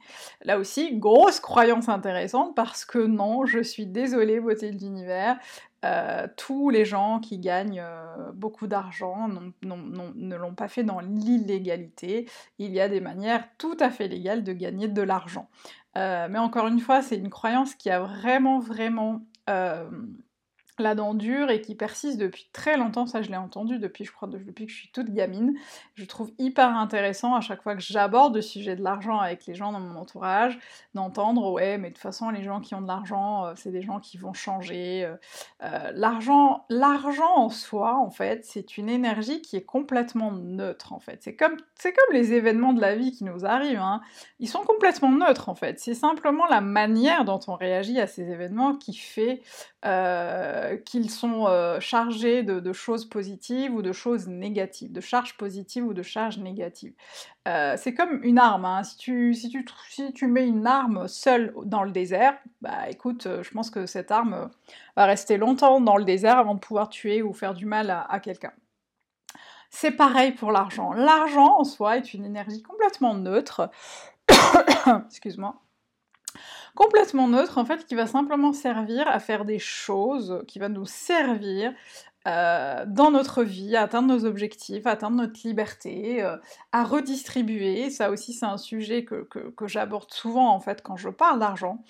Là 0.42 0.58
aussi, 0.58 0.98
grosse 0.98 1.40
croyance 1.40 1.90
intéressante 1.90 2.56
parce 2.56 2.86
que 2.86 3.00
non, 3.00 3.46
je 3.46 3.60
suis 3.60 3.86
désolée, 3.86 4.40
beauté 4.40 4.72
de 4.72 4.78
l'univers, 4.78 5.38
euh, 5.86 6.28
tous 6.36 6.70
les 6.70 6.84
gens 6.84 7.20
qui 7.20 7.38
gagnent 7.38 7.82
euh, 7.86 8.32
beaucoup 8.34 8.68
d'argent 8.68 9.30
ne 9.62 10.36
l'ont 10.36 10.56
pas 10.56 10.68
fait 10.68 10.84
dans 10.84 11.00
l'illégalité. 11.00 12.28
Il 12.58 12.72
y 12.72 12.82
a 12.82 12.90
des 12.90 13.00
manières 13.00 13.48
tout 13.58 13.78
à 13.80 13.90
fait 13.90 14.08
légales 14.08 14.44
de 14.44 14.54
gagner 14.54 14.88
de 14.88 15.02
l'argent. 15.02 15.50
mais 15.96 16.40
encore 16.40 16.68
une 16.68 16.80
fois, 16.80 17.02
c'est 17.02 17.18
une 17.18 17.30
croyance 17.30 17.76
qui 17.76 17.90
a 17.90 18.02
vraiment, 18.02 18.60
vraiment 18.60 19.22
la 20.82 20.96
dent 20.96 21.14
dure 21.14 21.50
et 21.50 21.62
qui 21.62 21.76
persiste 21.76 22.18
depuis 22.18 22.50
très 22.54 22.78
longtemps, 22.78 23.06
ça 23.06 23.22
je 23.22 23.30
l'ai 23.30 23.38
entendu 23.38 23.80
depuis 23.80 24.06
je 24.06 24.12
crois 24.12 24.28
depuis 24.28 24.66
que 24.66 24.72
je 24.72 24.78
suis 24.78 24.92
toute 24.92 25.14
gamine. 25.14 25.56
Je 25.96 26.06
trouve 26.06 26.32
hyper 26.38 26.76
intéressant 26.76 27.36
à 27.36 27.42
chaque 27.42 27.62
fois 27.62 27.76
que 27.76 27.82
j'aborde 27.82 28.36
le 28.36 28.42
sujet 28.42 28.76
de 28.76 28.84
l'argent 28.84 29.20
avec 29.20 29.46
les 29.46 29.56
gens 29.56 29.72
dans 29.72 29.80
mon 29.80 30.00
entourage, 30.00 30.60
d'entendre 30.94 31.52
ouais 31.52 31.78
mais 31.78 31.90
de 31.90 31.94
toute 31.94 32.02
façon 32.02 32.30
les 32.30 32.44
gens 32.44 32.60
qui 32.60 32.76
ont 32.76 32.82
de 32.82 32.88
l'argent, 32.88 33.46
euh, 33.46 33.54
c'est 33.56 33.72
des 33.72 33.82
gens 33.82 34.00
qui 34.00 34.18
vont 34.18 34.34
changer. 34.34 35.06
Euh, 35.06 35.16
euh, 35.64 35.92
l'argent, 35.94 36.66
l'argent 36.70 37.36
en 37.36 37.50
soi 37.50 37.96
en 37.96 38.10
fait, 38.10 38.46
c'est 38.46 38.78
une 38.78 38.90
énergie 38.90 39.42
qui 39.42 39.56
est 39.56 39.64
complètement 39.64 40.32
neutre 40.32 40.94
en 40.94 41.00
fait. 41.00 41.20
C'est 41.22 41.36
comme, 41.36 41.58
c'est 41.76 41.94
comme 41.94 42.16
les 42.16 42.34
événements 42.34 42.74
de 42.74 42.82
la 42.82 42.96
vie 42.96 43.12
qui 43.12 43.24
nous 43.24 43.46
arrivent, 43.46 43.80
hein. 43.80 44.02
ils 44.40 44.50
sont 44.50 44.64
complètement 44.64 45.12
neutres 45.12 45.50
en 45.50 45.56
fait. 45.56 45.80
C'est 45.80 45.94
simplement 45.94 46.46
la 46.48 46.62
manière 46.62 47.26
dont 47.26 47.40
on 47.48 47.56
réagit 47.56 48.00
à 48.00 48.08
ces 48.08 48.30
événements 48.30 48.76
qui 48.76 48.94
fait 48.94 49.42
euh, 49.86 50.76
qu'ils 50.76 51.10
sont 51.10 51.46
euh, 51.48 51.80
chargés 51.80 52.44
de, 52.44 52.74
choses 52.74 53.06
positives 53.06 53.74
ou 53.74 53.82
de 53.82 53.94
choses 53.94 54.28
négatives, 54.28 54.92
de 54.92 55.00
charges 55.00 55.38
positives 55.38 55.86
ou 55.86 55.94
de 55.94 56.04
charges 56.04 56.38
négatives. 56.38 56.94
Euh, 57.48 57.76
c'est 57.78 57.94
comme 57.94 58.22
une 58.24 58.40
arme, 58.40 58.66
hein. 58.66 58.84
si, 58.84 58.98
tu, 58.98 59.34
si, 59.34 59.50
tu, 59.50 59.66
si 59.90 60.12
tu 60.12 60.28
mets 60.28 60.46
une 60.46 60.68
arme 60.68 61.08
seule 61.08 61.54
dans 61.64 61.84
le 61.84 61.92
désert, 61.92 62.38
bah 62.62 62.90
écoute, 62.90 63.28
je 63.42 63.50
pense 63.52 63.70
que 63.70 63.86
cette 63.86 64.12
arme 64.12 64.50
va 64.98 65.06
rester 65.06 65.38
longtemps 65.38 65.80
dans 65.80 65.96
le 65.96 66.04
désert 66.04 66.38
avant 66.38 66.56
de 66.56 66.60
pouvoir 66.60 66.90
tuer 66.90 67.22
ou 67.22 67.34
faire 67.34 67.54
du 67.54 67.66
mal 67.66 68.06
à 68.10 68.20
quelqu'un. 68.20 68.52
C'est 69.70 69.92
pareil 69.92 70.32
pour 70.32 70.52
l'argent. 70.52 70.94
L'argent 70.94 71.58
en 71.60 71.64
soi 71.64 71.98
est 71.98 72.14
une 72.14 72.26
énergie 72.26 72.62
complètement 72.64 73.14
neutre. 73.14 73.70
Excuse-moi 75.08 75.56
complètement 76.76 77.28
neutre, 77.28 77.58
en 77.58 77.66
fait, 77.66 77.86
qui 77.86 77.96
va 77.96 78.08
simplement 78.08 78.54
servir 78.54 79.08
à 79.08 79.20
faire 79.20 79.46
des 79.46 79.60
choses, 79.60 80.44
qui 80.48 80.60
va 80.60 80.70
nous 80.70 80.86
servir 80.86 81.74
euh, 82.28 82.84
dans 82.86 83.12
notre 83.12 83.44
vie, 83.44 83.76
à 83.78 83.84
atteindre 83.84 84.14
nos 84.14 84.26
objectifs, 84.26 84.86
à 84.86 84.92
atteindre 84.92 85.18
notre 85.18 85.40
liberté, 85.46 86.22
euh, 86.22 86.36
à 86.74 86.84
redistribuer. 86.84 87.90
Ça 87.90 88.12
aussi, 88.12 88.34
c'est 88.34 88.46
un 88.46 88.58
sujet 88.58 89.06
que, 89.06 89.28
j'aborde 89.68 90.12
souvent, 90.12 90.50
en 90.50 90.60
fait, 90.60 90.82
quand 90.82 90.98
je 90.98 91.10
parle 91.10 91.40
d'argent. 91.40 91.84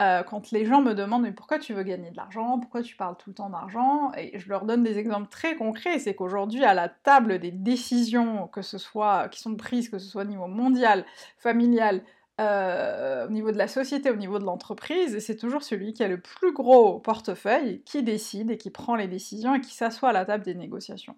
Euh, 0.00 0.22
quand 0.22 0.52
les 0.52 0.64
gens 0.64 0.80
me 0.80 0.94
demandent 0.94 1.22
mais 1.22 1.32
pourquoi 1.32 1.58
tu 1.58 1.74
veux 1.74 1.82
gagner 1.82 2.12
de 2.12 2.16
l'argent, 2.16 2.60
pourquoi 2.60 2.82
tu 2.82 2.94
parles 2.94 3.16
tout 3.16 3.30
le 3.30 3.34
temps 3.34 3.50
d'argent, 3.50 4.12
et 4.16 4.38
je 4.38 4.48
leur 4.48 4.64
donne 4.64 4.84
des 4.84 4.96
exemples 4.96 5.28
très 5.28 5.56
concrets, 5.56 5.98
c'est 5.98 6.14
qu'aujourd'hui 6.14 6.64
à 6.64 6.72
la 6.72 6.88
table 6.88 7.40
des 7.40 7.50
décisions 7.50 8.46
que 8.46 8.62
ce 8.62 8.78
soit 8.78 9.28
qui 9.28 9.40
sont 9.40 9.56
prises, 9.56 9.88
que 9.88 9.98
ce 9.98 10.06
soit 10.06 10.22
au 10.22 10.26
niveau 10.26 10.46
mondial, 10.46 11.04
familial, 11.36 12.04
euh, 12.40 13.26
au 13.26 13.30
niveau 13.30 13.50
de 13.50 13.58
la 13.58 13.66
société, 13.66 14.10
au 14.10 14.16
niveau 14.16 14.38
de 14.38 14.44
l'entreprise, 14.44 15.18
c'est 15.18 15.36
toujours 15.36 15.64
celui 15.64 15.92
qui 15.92 16.04
a 16.04 16.08
le 16.08 16.20
plus 16.20 16.52
gros 16.52 17.00
portefeuille 17.00 17.82
qui 17.84 18.04
décide 18.04 18.52
et 18.52 18.58
qui 18.58 18.70
prend 18.70 18.94
les 18.94 19.08
décisions 19.08 19.56
et 19.56 19.60
qui 19.60 19.74
s'assoit 19.74 20.10
à 20.10 20.12
la 20.12 20.24
table 20.24 20.44
des 20.44 20.54
négociations. 20.54 21.16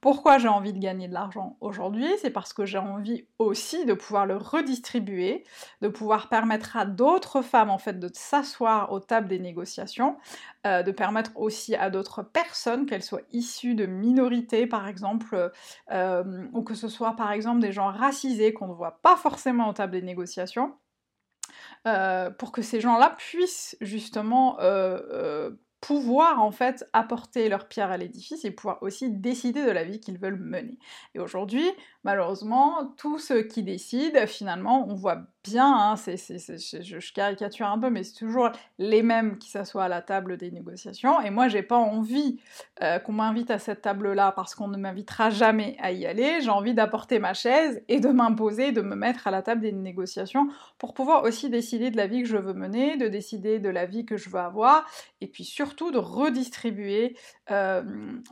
Pourquoi 0.00 0.38
j'ai 0.38 0.48
envie 0.48 0.72
de 0.72 0.78
gagner 0.78 1.08
de 1.08 1.14
l'argent 1.14 1.56
aujourd'hui? 1.60 2.08
C'est 2.20 2.30
parce 2.30 2.54
que 2.54 2.64
j'ai 2.64 2.78
envie 2.78 3.26
aussi 3.38 3.84
de 3.84 3.92
pouvoir 3.92 4.24
le 4.24 4.36
redistribuer, 4.36 5.44
de 5.82 5.88
pouvoir 5.88 6.28
permettre 6.28 6.76
à 6.76 6.86
d'autres 6.86 7.42
femmes 7.42 7.70
en 7.70 7.78
fait 7.78 8.00
de 8.00 8.10
s'asseoir 8.12 8.92
aux 8.92 9.00
tables 9.00 9.28
des 9.28 9.38
négociations, 9.38 10.16
euh, 10.66 10.82
de 10.84 10.92
permettre 10.92 11.32
aussi 11.34 11.74
à 11.74 11.90
d'autres 11.90 12.22
personnes, 12.22 12.86
qu'elles 12.86 13.02
soient 13.02 13.22
issues 13.32 13.74
de 13.74 13.86
minorités 13.86 14.66
par 14.66 14.86
exemple, 14.86 15.50
euh, 15.90 16.46
ou 16.52 16.62
que 16.62 16.74
ce 16.74 16.86
soit 16.86 17.16
par 17.16 17.32
exemple 17.32 17.60
des 17.60 17.72
gens 17.72 17.90
racisés 17.90 18.52
qu'on 18.52 18.68
ne 18.68 18.72
voit 18.72 19.00
pas 19.02 19.16
forcément 19.16 19.68
aux 19.68 19.72
tables 19.72 19.92
des 19.92 20.02
négociations, 20.02 20.74
euh, 21.88 22.30
pour 22.30 22.52
que 22.52 22.62
ces 22.62 22.80
gens-là 22.80 23.16
puissent 23.18 23.76
justement 23.80 24.56
pouvoir 25.82 26.40
en 26.40 26.52
fait 26.52 26.88
apporter 26.92 27.48
leur 27.48 27.66
pierre 27.66 27.90
à 27.90 27.96
l'édifice 27.96 28.44
et 28.44 28.52
pouvoir 28.52 28.80
aussi 28.82 29.10
décider 29.10 29.66
de 29.66 29.70
la 29.70 29.82
vie 29.82 29.98
qu'ils 29.98 30.16
veulent 30.16 30.38
mener. 30.38 30.78
Et 31.16 31.18
aujourd'hui, 31.18 31.68
malheureusement, 32.04 32.94
tous 32.96 33.18
ceux 33.18 33.42
qui 33.42 33.64
décident, 33.64 34.24
finalement, 34.28 34.86
on 34.88 34.94
voit 34.94 35.22
bien, 35.42 35.66
hein, 35.66 35.94
je, 35.96 37.12
caricature 37.12 37.66
un 37.66 37.78
peu, 37.80 37.90
mais 37.90 38.04
c'est 38.04 38.14
toujours 38.14 38.50
les 38.78 39.02
mêmes 39.02 39.38
qui 39.38 39.50
s'assoient 39.50 39.82
à 39.82 39.88
la 39.88 40.02
table 40.02 40.36
des 40.36 40.52
négociations. 40.52 41.20
Et 41.20 41.30
moi, 41.30 41.48
j'ai 41.48 41.64
pas 41.64 41.78
envie 41.78 42.38
euh, 42.80 43.00
qu'on 43.00 43.12
m'invite 43.12 43.50
à 43.50 43.58
cette 43.58 43.82
table-là 43.82 44.30
parce 44.36 44.54
qu'on 44.54 44.68
ne 44.68 44.78
m'invitera 44.78 45.30
jamais 45.30 45.76
à 45.80 45.90
y 45.90 46.06
aller. 46.06 46.40
J'ai 46.42 46.50
envie 46.50 46.74
d'apporter 46.74 47.18
ma 47.18 47.34
chaise 47.34 47.82
et 47.88 47.98
de 47.98 48.08
m'imposer, 48.08 48.70
de 48.70 48.82
me 48.82 48.94
mettre 48.94 49.26
à 49.26 49.32
la 49.32 49.42
table 49.42 49.62
des 49.62 49.72
négociations 49.72 50.46
pour 50.78 50.94
pouvoir 50.94 51.24
aussi 51.24 51.50
décider 51.50 51.90
de 51.90 51.96
la 51.96 52.06
vie 52.06 52.22
que 52.22 52.28
je 52.28 52.36
veux 52.36 52.54
mener, 52.54 52.96
de 52.96 53.08
décider 53.08 53.58
de 53.58 53.68
la 53.68 53.84
vie 53.84 54.06
que 54.06 54.16
je 54.16 54.30
veux 54.30 54.38
avoir, 54.38 54.86
et 55.20 55.26
puis 55.26 55.42
surtout 55.42 55.71
de 55.90 55.98
redistribuer 55.98 57.16
euh, 57.50 57.82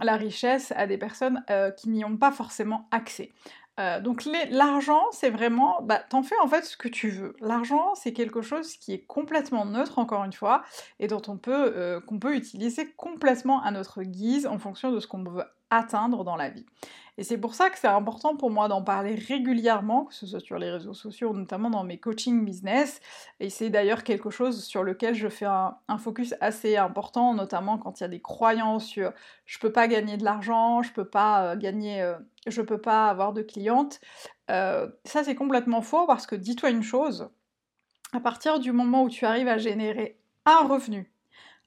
la 0.01 0.17
richesse 0.17 0.73
à 0.77 0.87
des 0.87 0.99
personnes 0.99 1.43
euh, 1.51 1.71
qui 1.71 1.89
n'y 1.89 2.05
ont 2.05 2.17
pas 2.17 2.33
forcément 2.33 2.89
accès. 2.91 3.33
Euh, 3.79 4.01
donc 4.01 4.29
l'argent, 4.51 5.03
c'est 5.11 5.31
vraiment, 5.31 5.81
bah, 5.83 6.03
t'en 6.11 6.23
fais 6.23 6.39
en 6.43 6.49
fait 6.49 6.65
ce 6.65 6.77
que 6.77 6.89
tu 6.89 7.11
veux. 7.11 7.35
L'argent, 7.41 7.95
c'est 7.95 8.13
quelque 8.13 8.43
chose 8.43 8.77
qui 8.77 8.93
est 8.93 9.07
complètement 9.07 9.65
neutre, 9.65 9.99
encore 9.99 10.25
une 10.25 10.33
fois, 10.33 10.63
et 10.99 11.07
dont 11.07 11.23
on 11.29 11.39
peut, 11.39 12.03
qu'on 12.07 12.19
peut 12.19 12.37
utiliser 12.37 12.93
complètement 12.97 13.63
à 13.63 13.71
notre 13.71 14.03
guise 14.03 14.47
en 14.47 14.59
fonction 14.59 14.93
de 14.93 15.01
ce 15.01 15.07
qu'on 15.07 15.25
veut 15.25 15.45
atteindre 15.71 16.25
dans 16.25 16.37
la 16.37 16.51
vie. 16.51 16.67
Et 17.21 17.23
c'est 17.23 17.37
pour 17.37 17.55
ça 17.55 17.69
que 17.69 17.79
c'est 17.79 17.87
important 17.87 18.35
pour 18.35 18.51
moi 18.51 18.69
d'en 18.69 18.83
parler 18.83 19.15
régulièrement, 19.15 20.07
que 20.07 20.15
ce 20.15 20.27
soit 20.27 20.41
sur 20.41 20.59
les 20.59 20.71
réseaux 20.71 20.95
sociaux, 20.95 21.35
notamment 21.35 21.69
dans 21.69 21.85
mes 21.85 21.99
coaching 21.99 22.47
business. 22.47 23.01
Et 23.41 23.51
c'est 23.51 23.69
d'ailleurs 23.69 24.05
quelque 24.05 24.31
chose 24.31 24.65
sur 24.65 24.83
lequel 24.83 25.15
je 25.15 25.29
fais 25.29 25.45
un, 25.45 25.77
focus 25.99 26.35
assez 26.41 26.79
important, 26.79 27.35
notamment 27.35 27.77
quand 27.77 28.01
il 28.01 28.05
y 28.05 28.07
a 28.07 28.09
des 28.09 28.23
croyances 28.23 28.87
sur 28.87 29.13
je 29.45 29.59
peux 29.59 29.71
pas 29.71 29.87
gagner 29.87 30.17
de 30.17 30.25
l'argent, 30.25 30.83
je 30.83 30.95
peux 30.95 31.05
pas 31.05 31.45
euh, 31.45 31.57
gagner, 31.57 32.01
euh, 32.01 32.17
je 32.47 32.63
peux 32.63 32.81
pas 32.81 33.09
avoir 33.09 33.35
de 33.35 33.43
clientes. 33.43 34.01
Euh, 34.51 34.89
ça 35.05 35.23
c'est 35.23 35.35
complètement 35.35 35.83
faux 35.83 36.07
parce 36.07 36.27
que 36.27 36.37
dis-toi 36.37 36.71
une 36.71 36.83
chose, 36.83 37.29
à 38.15 38.21
partir 38.21 38.61
du 38.61 38.73
moment 38.73 39.03
où 39.03 39.11
tu 39.11 39.27
arrives 39.27 39.49
à 39.49 39.59
générer 39.59 40.19
un 40.47 40.67
revenu 40.67 41.13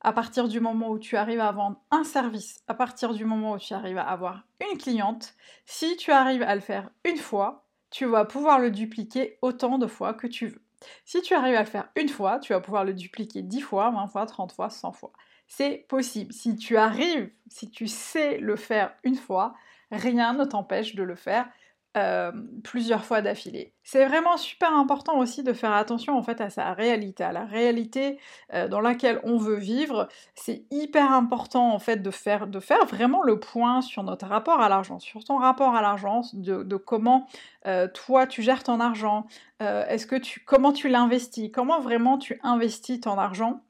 à 0.04 0.12
partir 0.14 0.48
du 0.48 0.60
moment 0.60 0.90
où 0.90 1.00
tu 1.00 1.16
arrives 1.16 1.40
à 1.40 1.52
vendre 1.52 1.82
un 1.90 2.04
service, 2.04 2.62
à 2.68 2.74
partir 2.74 3.14
du 3.14 3.26
moment 3.26 3.54
où 3.54 3.60
tu 3.60 3.74
arrives 3.74 3.98
à 3.98 4.04
avoir 4.04 4.44
une 4.70 4.78
cliente, 4.78 5.34
si 5.66 5.96
tu 5.96 6.12
arrives 6.12 6.44
à 6.44 6.56
le 6.56 6.62
faire 6.62 6.90
une 7.06 7.18
fois, 7.18 7.66
tu 7.90 8.06
vas 8.06 8.26
pouvoir 8.26 8.60
le 8.60 8.72
dupliquer 8.72 9.38
autant 9.42 9.78
de 9.78 9.88
fois 9.88 10.14
que 10.14 10.28
tu 10.28 10.48
veux. 10.48 10.62
Si 11.06 11.22
tu 11.22 11.34
arrives 11.34 11.56
à 11.56 11.62
le 11.62 11.68
faire 11.68 11.90
une 11.96 12.10
fois, 12.10 12.40
tu 12.40 12.52
vas 12.52 12.60
pouvoir 12.60 12.84
le 12.84 12.94
dupliquer 12.94 13.42
10 13.42 13.62
fois, 13.62 13.92
20 13.92 14.08
fois, 14.08 14.26
30 14.26 14.52
fois, 14.52 14.70
100 14.70 14.92
fois. 14.92 15.14
C'est 15.48 15.86
possible. 15.88 16.34
Si 16.34 16.56
tu 16.58 16.76
arrives, 16.76 17.32
si 17.48 17.70
tu 17.70 17.88
sais 17.88 18.38
le 18.40 18.56
faire 18.56 18.94
une 19.04 19.16
fois, 19.16 19.54
rien 19.92 20.34
ne 20.34 20.44
t'empêche 20.44 20.96
de 20.96 21.04
le 21.04 21.16
faire 21.16 21.48
euh, 21.96 22.32
plusieurs 22.64 23.06
fois 23.06 23.22
d'affilée. 23.22 23.72
C'est 23.84 24.04
vraiment 24.06 24.36
super 24.38 24.74
important 24.74 25.20
aussi 25.20 25.44
de 25.44 25.54
faire 25.54 25.74
attention 25.74 26.18
en 26.18 26.24
fait 26.24 26.42
à 26.42 26.50
sa 26.50 26.74
réalité, 26.74 27.24
à 27.24 27.32
la 27.32 27.46
réalité 27.46 28.18
euh, 28.54 28.68
dans 28.68 28.80
laquelle 28.80 29.20
on 29.24 29.38
veut 29.38 29.58
vivre. 29.58 30.08
C'est 30.34 30.66
hyper 30.72 31.12
important 31.12 31.72
en 31.72 31.78
fait 31.78 31.98
de 31.98 32.10
faire, 32.10 32.48
de 32.48 32.60
faire 32.60 32.84
vraiment 32.86 33.22
le 33.22 33.40
point 33.40 33.82
sur 33.82 34.02
notre 34.02 34.26
rapport 34.26 34.60
à 34.60 34.70
l'argent, 34.70 35.00
sur 35.00 35.24
ton 35.24 35.38
rapport 35.38 35.76
à 35.76 35.84
l'argent, 35.84 36.22
de, 36.34 36.78
comment 36.78 37.28
euh, 37.68 37.88
toi 37.88 38.26
tu 38.26 38.42
gères 38.42 38.64
ton 38.64 38.80
argent, 38.80 39.28
est-ce 39.60 40.08
que 40.08 40.16
tu, 40.16 40.42
comment 40.42 40.74
tu 40.74 40.90
l'investis, 40.90 41.52
comment 41.54 41.80
vraiment 41.80 42.18
tu 42.18 42.40
investis 42.44 43.00
ton 43.00 43.18
argent 43.18 43.62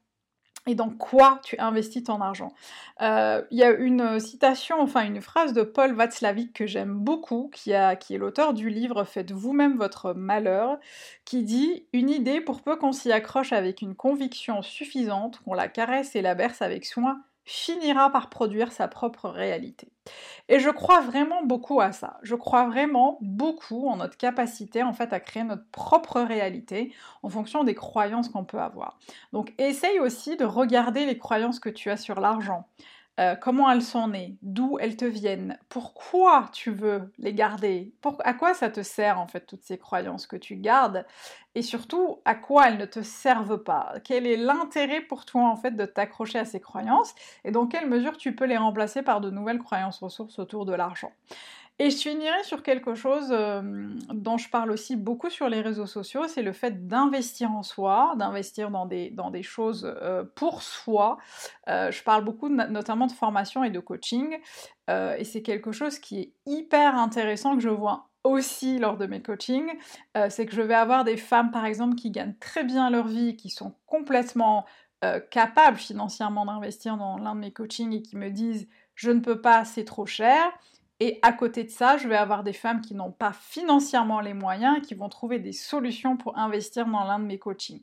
et 0.67 0.75
dans 0.75 0.89
quoi 0.89 1.39
tu 1.43 1.57
investis 1.59 2.03
ton 2.03 2.21
argent? 2.21 2.53
Euh, 3.01 3.41
il 3.51 3.57
y 3.57 3.63
a 3.63 3.71
une 3.71 4.19
citation, 4.19 4.79
enfin 4.79 5.05
une 5.05 5.21
phrase 5.21 5.53
de 5.53 5.63
Paul 5.63 5.93
Václavic 5.93 6.53
que 6.53 6.67
j'aime 6.67 6.93
beaucoup, 6.93 7.49
qui 7.53 7.71
est 7.71 8.17
l'auteur 8.17 8.53
du 8.53 8.69
livre 8.69 9.03
Faites 9.03 9.31
vous-même 9.31 9.77
votre 9.77 10.13
malheur, 10.13 10.79
qui 11.25 11.43
dit 11.43 11.85
Une 11.93 12.09
idée, 12.09 12.41
pour 12.41 12.61
peu 12.61 12.75
qu'on 12.77 12.91
s'y 12.91 13.11
accroche 13.11 13.53
avec 13.53 13.81
une 13.81 13.95
conviction 13.95 14.61
suffisante, 14.61 15.41
qu'on 15.43 15.53
la 15.53 15.67
caresse 15.67 16.15
et 16.15 16.21
la 16.21 16.35
berce 16.35 16.61
avec 16.61 16.85
soin, 16.85 17.21
finira 17.45 18.09
par 18.09 18.29
produire 18.29 18.71
sa 18.71 18.87
propre 18.87 19.29
réalité. 19.29 19.91
Et 20.49 20.59
je 20.59 20.69
crois 20.69 21.01
vraiment 21.01 21.43
beaucoup 21.43 21.81
à 21.81 21.91
ça. 21.91 22.17
Je 22.23 22.35
crois 22.35 22.67
vraiment 22.67 23.17
beaucoup 23.21 23.87
en 23.87 23.97
notre 23.97 24.17
capacité 24.17 24.83
en 24.83 24.93
fait 24.93 25.13
à 25.13 25.19
créer 25.19 25.43
notre 25.43 25.69
propre 25.71 26.21
réalité 26.21 26.93
en 27.21 27.29
fonction 27.29 27.63
des 27.63 27.75
croyances 27.75 28.29
qu'on 28.29 28.45
peut 28.45 28.59
avoir. 28.59 28.99
Donc 29.33 29.53
essaye 29.57 29.99
aussi 29.99 30.37
de 30.37 30.45
regarder 30.45 31.05
les 31.05 31.17
croyances 31.17 31.59
que 31.59 31.69
tu 31.69 31.89
as 31.89 31.97
sur 31.97 32.19
l'argent. 32.19 32.65
Euh, 33.19 33.35
comment 33.35 33.69
elles 33.69 33.83
sont 33.83 34.07
nées, 34.07 34.37
d'où 34.41 34.79
elles 34.79 34.97
te 34.97 35.05
viennent, 35.05 35.59
pourquoi 35.69 36.49
tu 36.51 36.71
veux 36.71 37.11
les 37.19 37.35
garder, 37.35 37.93
à 38.23 38.33
quoi 38.33 38.55
ça 38.55 38.71
te 38.71 38.81
sert 38.81 39.19
en 39.19 39.27
fait 39.27 39.45
toutes 39.45 39.61
ces 39.61 39.77
croyances 39.77 40.25
que 40.25 40.35
tu 40.35 40.55
gardes, 40.55 41.05
et 41.53 41.61
surtout 41.61 42.21
à 42.25 42.33
quoi 42.33 42.69
elles 42.69 42.79
ne 42.79 42.85
te 42.85 43.03
servent 43.03 43.61
pas? 43.63 43.93
Quel 44.03 44.25
est 44.25 44.35
l'intérêt 44.37 45.01
pour 45.01 45.25
toi 45.25 45.43
en 45.47 45.55
fait 45.55 45.75
de 45.75 45.85
t'accrocher 45.85 46.39
à 46.39 46.45
ces 46.45 46.59
croyances? 46.59 47.13
Et 47.43 47.51
dans 47.51 47.67
quelle 47.67 47.87
mesure 47.87 48.17
tu 48.17 48.35
peux 48.35 48.45
les 48.45 48.57
remplacer 48.57 49.03
par 49.03 49.21
de 49.21 49.29
nouvelles 49.29 49.59
croyances 49.59 49.99
ressources 49.99 50.39
autour 50.39 50.65
de 50.65 50.73
l'argent? 50.73 51.11
Et 51.79 51.89
je 51.89 51.97
finirai 51.97 52.43
sur 52.43 52.61
quelque 52.61 52.93
chose 52.93 53.29
euh, 53.31 53.61
dont 54.13 54.37
je 54.37 54.47
parle 54.49 54.71
aussi 54.71 54.95
beaucoup 54.95 55.31
sur 55.31 55.49
les 55.49 55.59
réseaux 55.59 55.87
sociaux, 55.87 56.27
c'est 56.27 56.43
le 56.43 56.53
fait 56.53 56.87
d'investir 56.87 57.51
en 57.51 57.63
soi, 57.63 58.13
d'investir 58.17 58.69
dans 58.69 58.85
des, 58.85 59.09
dans 59.09 59.31
des 59.31 59.41
choses 59.41 59.91
euh, 60.01 60.23
pour 60.35 60.61
soi. 60.61 61.17
Euh, 61.67 61.89
je 61.91 62.03
parle 62.03 62.23
beaucoup 62.23 62.47
notamment 62.47 63.07
de 63.07 63.11
formation 63.11 63.63
et 63.63 63.71
de 63.71 63.79
coaching, 63.79 64.37
et 64.89 65.23
c'est 65.23 65.41
quelque 65.41 65.71
chose 65.71 65.97
qui 65.97 66.19
est 66.19 66.33
hyper 66.45 66.95
intéressant 66.95 67.55
que 67.55 67.61
je 67.61 67.69
vois 67.69 68.09
aussi 68.25 68.77
lors 68.79 68.97
de 68.97 69.05
mes 69.05 69.21
coachings, 69.21 69.71
c'est 70.29 70.45
que 70.45 70.53
je 70.53 70.61
vais 70.61 70.73
avoir 70.73 71.05
des 71.05 71.15
femmes 71.15 71.51
par 71.51 71.65
exemple 71.65 71.95
qui 71.95 72.11
gagnent 72.11 72.35
très 72.39 72.65
bien 72.65 72.89
leur 72.89 73.07
vie, 73.07 73.37
qui 73.37 73.49
sont 73.49 73.75
complètement 73.85 74.65
capables 75.31 75.77
financièrement 75.77 76.45
d'investir 76.45 76.97
dans 76.97 77.17
l'un 77.17 77.33
de 77.33 77.39
mes 77.39 77.53
coachings 77.53 77.93
et 77.93 78.01
qui 78.01 78.17
me 78.17 78.29
disent 78.29 78.67
je 78.95 79.11
ne 79.11 79.21
peux 79.21 79.41
pas, 79.41 79.65
c'est 79.65 79.85
trop 79.85 80.05
cher. 80.05 80.51
Et 81.03 81.19
à 81.21 81.33
côté 81.33 81.65
de 81.65 81.69
ça, 81.69 81.97
je 81.97 82.07
vais 82.07 82.15
avoir 82.15 82.43
des 82.43 82.53
femmes 82.53 82.79
qui 82.79 82.95
n'ont 82.95 83.11
pas 83.11 83.33
financièrement 83.33 84.21
les 84.21 84.33
moyens, 84.33 84.79
qui 84.87 84.95
vont 84.95 85.09
trouver 85.09 85.37
des 85.37 85.51
solutions 85.51 86.15
pour 86.15 86.37
investir 86.37 86.85
dans 86.85 87.03
l'un 87.03 87.19
de 87.19 87.25
mes 87.25 87.37
coachings. 87.37 87.81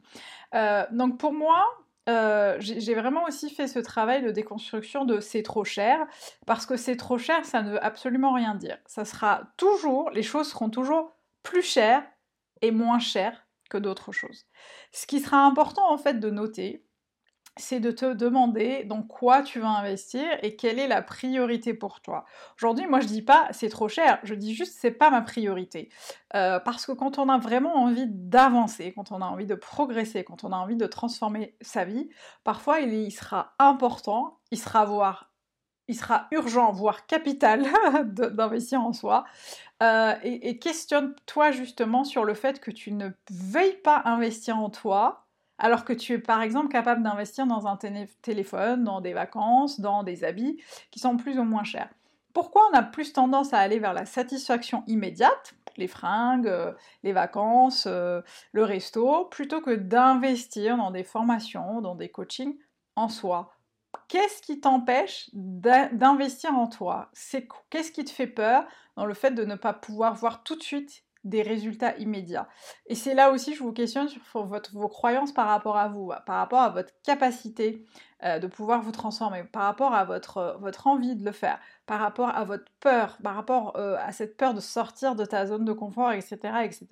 Euh, 0.54 0.86
donc 0.90 1.18
pour 1.18 1.34
moi, 1.34 1.66
euh, 2.08 2.56
j'ai 2.60 2.94
vraiment 2.94 3.24
aussi 3.24 3.50
fait 3.50 3.66
ce 3.66 3.78
travail 3.78 4.22
de 4.22 4.30
déconstruction 4.30 5.04
de 5.04 5.20
c'est 5.20 5.42
trop 5.42 5.64
cher, 5.64 6.06
parce 6.46 6.64
que 6.64 6.78
c'est 6.78 6.96
trop 6.96 7.18
cher, 7.18 7.44
ça 7.44 7.60
ne 7.60 7.72
veut 7.72 7.84
absolument 7.84 8.32
rien 8.32 8.54
dire. 8.54 8.78
Ça 8.86 9.04
sera 9.04 9.42
toujours, 9.58 10.08
les 10.12 10.22
choses 10.22 10.48
seront 10.48 10.70
toujours 10.70 11.12
plus 11.42 11.60
chères 11.62 12.04
et 12.62 12.70
moins 12.70 13.00
chères 13.00 13.46
que 13.68 13.76
d'autres 13.76 14.12
choses. 14.12 14.46
Ce 14.92 15.06
qui 15.06 15.20
sera 15.20 15.44
important 15.44 15.92
en 15.92 15.98
fait 15.98 16.20
de 16.20 16.30
noter, 16.30 16.86
c'est 17.56 17.80
de 17.80 17.90
te 17.90 18.12
demander 18.12 18.84
dans 18.84 19.02
quoi 19.02 19.42
tu 19.42 19.60
vas 19.60 19.68
investir 19.68 20.24
et 20.42 20.56
quelle 20.56 20.78
est 20.78 20.88
la 20.88 21.02
priorité 21.02 21.74
pour 21.74 22.00
toi. 22.00 22.24
Aujourd'hui, 22.56 22.86
moi 22.86 23.00
je 23.00 23.06
dis 23.06 23.22
pas 23.22 23.48
c'est 23.52 23.68
trop 23.68 23.88
cher, 23.88 24.18
je 24.22 24.34
dis 24.34 24.54
juste 24.54 24.76
c'est 24.78 24.90
pas 24.90 25.10
ma 25.10 25.22
priorité. 25.22 25.90
Euh, 26.34 26.58
parce 26.60 26.86
que 26.86 26.92
quand 26.92 27.18
on 27.18 27.28
a 27.28 27.38
vraiment 27.38 27.76
envie 27.76 28.06
d'avancer, 28.08 28.92
quand 28.92 29.12
on 29.12 29.20
a 29.20 29.26
envie 29.26 29.46
de 29.46 29.54
progresser, 29.54 30.24
quand 30.24 30.44
on 30.44 30.52
a 30.52 30.56
envie 30.56 30.76
de 30.76 30.86
transformer 30.86 31.56
sa 31.60 31.84
vie, 31.84 32.08
parfois 32.44 32.80
il, 32.80 33.10
sera 33.12 33.54
important, 33.58 34.38
il 34.50 34.58
sera 34.58 34.86
il 35.88 35.96
sera 35.96 36.28
urgent, 36.30 36.70
voire 36.70 37.06
capital 37.06 37.66
d'investir 38.04 38.80
en 38.80 38.92
soi. 38.92 39.24
Euh, 39.82 40.14
et 40.22 40.58
questionne-toi 40.58 41.50
justement 41.50 42.04
sur 42.04 42.24
le 42.24 42.34
fait 42.34 42.60
que 42.60 42.70
tu 42.70 42.92
ne 42.92 43.10
veuilles 43.30 43.80
pas 43.82 44.02
investir 44.04 44.58
en 44.58 44.70
toi 44.70 45.26
alors 45.60 45.84
que 45.84 45.92
tu 45.92 46.14
es 46.14 46.18
par 46.18 46.42
exemple 46.42 46.68
capable 46.68 47.02
d'investir 47.02 47.46
dans 47.46 47.66
un 47.66 47.78
téléphone, 48.22 48.82
dans 48.82 49.00
des 49.00 49.12
vacances, 49.12 49.78
dans 49.78 50.02
des 50.02 50.24
habits 50.24 50.60
qui 50.90 50.98
sont 50.98 51.16
plus 51.16 51.38
ou 51.38 51.44
moins 51.44 51.64
chers. 51.64 51.90
Pourquoi 52.32 52.62
on 52.72 52.76
a 52.76 52.82
plus 52.82 53.12
tendance 53.12 53.52
à 53.52 53.58
aller 53.58 53.78
vers 53.78 53.92
la 53.92 54.06
satisfaction 54.06 54.84
immédiate, 54.86 55.54
les 55.76 55.88
fringues, 55.88 56.46
euh, 56.46 56.72
les 57.02 57.12
vacances, 57.12 57.86
euh, 57.86 58.22
le 58.52 58.64
resto, 58.64 59.26
plutôt 59.26 59.60
que 59.60 59.74
d'investir 59.74 60.76
dans 60.76 60.90
des 60.90 61.04
formations, 61.04 61.80
dans 61.80 61.94
des 61.94 62.08
coachings 62.08 62.56
en 62.96 63.08
soi? 63.08 63.52
Qu'est-ce 64.08 64.40
qui 64.42 64.60
t'empêche 64.60 65.28
d'investir 65.32 66.54
en 66.54 66.68
toi? 66.68 67.10
Qu'est-ce 67.70 67.92
qui 67.92 68.04
te 68.04 68.10
fait 68.10 68.28
peur 68.28 68.64
dans 68.96 69.04
le 69.04 69.14
fait 69.14 69.32
de 69.32 69.44
ne 69.44 69.56
pas 69.56 69.72
pouvoir 69.72 70.14
voir 70.14 70.42
tout 70.42 70.56
de 70.56 70.62
suite 70.62 71.04
des 71.24 71.42
résultats 71.42 71.96
immédiats. 71.98 72.48
Et 72.86 72.94
c'est 72.94 73.14
là 73.14 73.30
aussi, 73.30 73.54
je 73.54 73.62
vous 73.62 73.72
questionne 73.72 74.08
sur 74.08 74.22
vos 74.72 74.88
croyances 74.88 75.32
par 75.32 75.46
rapport 75.46 75.76
à 75.76 75.88
vous, 75.88 76.12
par 76.26 76.36
rapport 76.36 76.60
à 76.60 76.70
votre 76.70 76.92
capacité 77.02 77.84
euh, 78.22 78.38
de 78.38 78.46
pouvoir 78.46 78.82
vous 78.82 78.92
transformer, 78.92 79.44
par 79.44 79.62
rapport 79.62 79.94
à 79.94 80.04
votre, 80.04 80.58
votre 80.60 80.86
envie 80.86 81.16
de 81.16 81.24
le 81.24 81.32
faire, 81.32 81.58
par 81.86 82.00
rapport 82.00 82.28
à 82.30 82.44
votre 82.44 82.70
peur, 82.80 83.18
par 83.22 83.34
rapport 83.34 83.76
euh, 83.76 83.96
à 83.98 84.12
cette 84.12 84.36
peur 84.36 84.54
de 84.54 84.60
sortir 84.60 85.14
de 85.14 85.24
ta 85.24 85.46
zone 85.46 85.64
de 85.64 85.72
confort, 85.72 86.12
etc., 86.12 86.38
etc. 86.64 86.86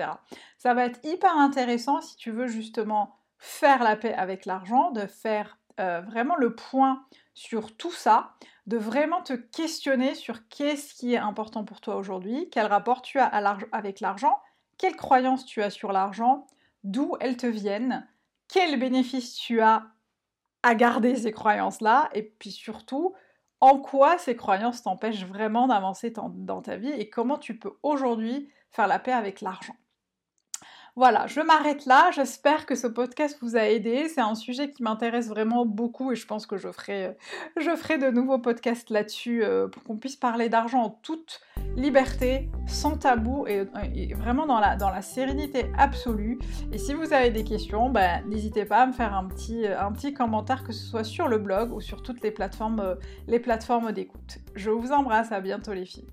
Ça 0.58 0.74
va 0.74 0.84
être 0.86 1.00
hyper 1.04 1.36
intéressant 1.36 2.00
si 2.00 2.16
tu 2.16 2.30
veux 2.30 2.46
justement 2.46 3.14
faire 3.38 3.82
la 3.82 3.96
paix 3.96 4.14
avec 4.14 4.46
l'argent, 4.46 4.90
de 4.90 5.06
faire 5.06 5.57
euh, 5.78 6.00
vraiment 6.00 6.36
le 6.36 6.54
point 6.54 7.04
sur 7.34 7.76
tout 7.76 7.92
ça, 7.92 8.34
de 8.66 8.76
vraiment 8.76 9.22
te 9.22 9.32
questionner 9.32 10.14
sur 10.14 10.48
qu'est-ce 10.48 10.94
qui 10.94 11.14
est 11.14 11.18
important 11.18 11.64
pour 11.64 11.80
toi 11.80 11.96
aujourd'hui, 11.96 12.48
quel 12.50 12.66
rapport 12.66 13.02
tu 13.02 13.18
as 13.18 13.26
avec 13.72 14.00
l'argent, 14.00 14.40
quelles 14.76 14.96
croyances 14.96 15.46
tu 15.46 15.62
as 15.62 15.70
sur 15.70 15.92
l'argent, 15.92 16.46
d'où 16.84 17.16
elles 17.20 17.36
te 17.36 17.46
viennent, 17.46 18.06
quels 18.48 18.78
bénéfices 18.78 19.34
tu 19.34 19.60
as 19.60 19.86
à 20.62 20.74
garder 20.74 21.16
ces 21.16 21.32
croyances-là, 21.32 22.10
et 22.12 22.22
puis 22.22 22.50
surtout, 22.50 23.14
en 23.60 23.78
quoi 23.78 24.18
ces 24.18 24.36
croyances 24.36 24.82
t'empêchent 24.82 25.24
vraiment 25.24 25.68
d'avancer 25.68 26.12
dans 26.12 26.62
ta 26.62 26.76
vie 26.76 26.90
et 26.90 27.08
comment 27.08 27.38
tu 27.38 27.58
peux 27.58 27.72
aujourd'hui 27.82 28.50
faire 28.70 28.86
la 28.86 28.98
paix 28.98 29.12
avec 29.12 29.40
l'argent. 29.40 29.76
Voilà, 30.98 31.28
je 31.28 31.40
m'arrête 31.40 31.86
là. 31.86 32.10
J'espère 32.12 32.66
que 32.66 32.74
ce 32.74 32.88
podcast 32.88 33.38
vous 33.40 33.56
a 33.56 33.68
aidé. 33.68 34.08
C'est 34.08 34.20
un 34.20 34.34
sujet 34.34 34.68
qui 34.68 34.82
m'intéresse 34.82 35.28
vraiment 35.28 35.64
beaucoup 35.64 36.10
et 36.10 36.16
je 36.16 36.26
pense 36.26 36.44
que 36.44 36.56
je 36.56 36.72
ferai, 36.72 37.16
je 37.56 37.70
ferai 37.76 37.98
de 37.98 38.10
nouveaux 38.10 38.40
podcasts 38.40 38.90
là-dessus 38.90 39.44
euh, 39.44 39.68
pour 39.68 39.84
qu'on 39.84 39.96
puisse 39.96 40.16
parler 40.16 40.48
d'argent 40.48 40.82
en 40.82 40.90
toute 40.90 41.40
liberté, 41.76 42.50
sans 42.66 42.96
tabou 42.96 43.46
et, 43.46 43.62
vraiment 44.14 44.44
dans 44.44 44.58
la, 44.58 44.74
dans 44.74 44.90
la 44.90 45.00
sérénité 45.00 45.70
absolue. 45.78 46.40
Et 46.72 46.78
si 46.78 46.94
vous 46.94 47.12
avez 47.12 47.30
des 47.30 47.44
questions, 47.44 47.90
ben, 47.90 48.24
n'hésitez 48.26 48.64
pas 48.64 48.78
à 48.78 48.86
me 48.86 48.92
faire 48.92 49.14
un 49.14 49.28
petit, 49.28 49.68
un 49.68 49.92
petit 49.92 50.12
commentaire, 50.12 50.64
que 50.64 50.72
ce 50.72 50.84
soit 50.84 51.04
sur 51.04 51.28
le 51.28 51.38
blog 51.38 51.72
ou 51.72 51.80
sur 51.80 52.02
toutes 52.02 52.22
les 52.22 52.32
plateformes, 52.32 52.80
euh, 52.80 52.96
les 53.28 53.38
plateformes 53.38 53.92
d'écoute. 53.92 54.38
Je 54.56 54.70
vous 54.70 54.90
embrasse, 54.90 55.30
à 55.30 55.40
bientôt 55.40 55.74
les 55.74 55.86
filles. 55.86 56.08